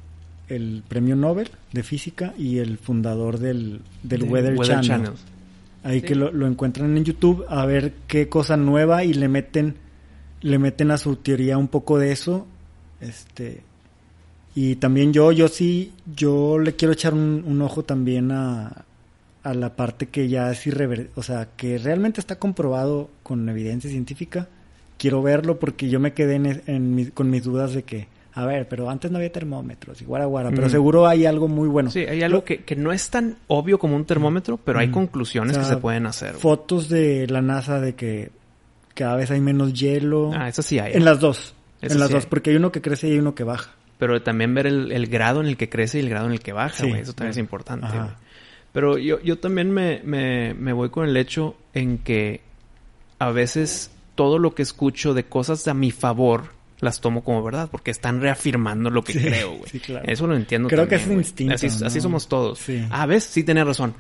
[0.49, 4.83] el premio Nobel de física y el fundador del, del De Weather, Channel.
[4.87, 5.13] Channel.
[5.83, 6.07] Ahí Sí.
[6.09, 9.77] que lo, lo encuentran en YouTube a ver qué cosa nueva y le meten
[10.43, 12.47] le meten a su teoría un poco de eso.
[13.01, 13.63] Este
[14.55, 18.85] y también yo yo sí yo le quiero echar un, un ojo también a
[19.43, 23.89] a la parte que ya es irreversible, o sea, que realmente está comprobado con evidencia
[23.91, 24.49] científica.
[24.99, 28.45] Quiero verlo porque yo me quedé en, en mi- con mis dudas de que, a
[28.45, 30.71] ver, pero antes no había termómetros y guara guara, pero Mm.
[30.71, 31.91] seguro hay algo muy bueno.
[31.91, 34.89] Sí, hay algo Lo- que, que no es tan obvio como un termómetro, pero hay
[34.89, 34.93] Mm.
[34.93, 36.35] conclusiones O sea, que se pueden hacer.
[36.35, 38.31] fotos de la NASA de que
[38.93, 40.33] cada vez hay menos hielo.
[40.35, 40.93] Ah, eso sí hay.
[40.93, 41.55] en las dos.
[41.81, 43.71] Eso en las sí dos, porque hay uno que crece y hay uno que baja.
[43.99, 46.41] Pero también ver el, el grado en el que crece y el grado en el
[46.41, 47.03] que baja, Sí, güey.
[47.03, 48.09] Eso también es importante, güey.
[48.73, 52.41] Pero yo, yo también me, me, me voy con el hecho en que
[53.19, 56.45] a veces todo lo que escucho de cosas a mi favor
[56.81, 59.69] las tomo como verdad porque están reafirmando lo que Sí, creo, güey.
[59.71, 60.07] sí, claro.
[60.09, 61.87] Eso lo entiendo Creo que es un instinto, Así, ¿no?
[61.87, 62.59] así somos todos.
[62.59, 62.87] Sí.
[62.91, 63.95] Ah, ves, sí tenía razón.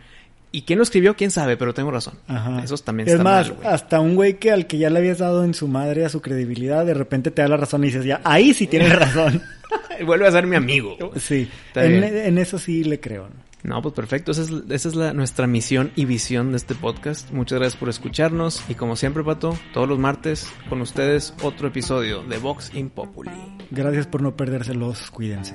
[0.53, 1.15] ¿Y quién lo escribió?
[1.17, 1.57] ¿Quién sabe?
[1.57, 2.15] Pero tengo razón.
[2.27, 2.63] Ajá.
[2.63, 3.69] Eso también es está más, mal, güey.
[3.69, 6.21] hasta un güey que al que ya le habías dado en su madre a su
[6.21, 9.43] credibilidad, de repente te da la razón y dices, ya, ahí sí tienes razón.
[10.05, 10.97] vuelve a ser mi amigo.
[11.17, 13.29] Sí, en, en eso sí le creo.
[13.29, 13.51] ¿no?
[13.63, 14.33] No, pues perfecto.
[14.33, 17.31] Esa es, esa es la, nuestra misión y visión de este podcast.
[17.31, 18.63] Muchas gracias por escucharnos.
[18.69, 23.31] Y como siempre, Pato, todos los martes con ustedes otro episodio de Vox in Populi.
[23.71, 25.55] Gracias por no perdérselos, cuídense.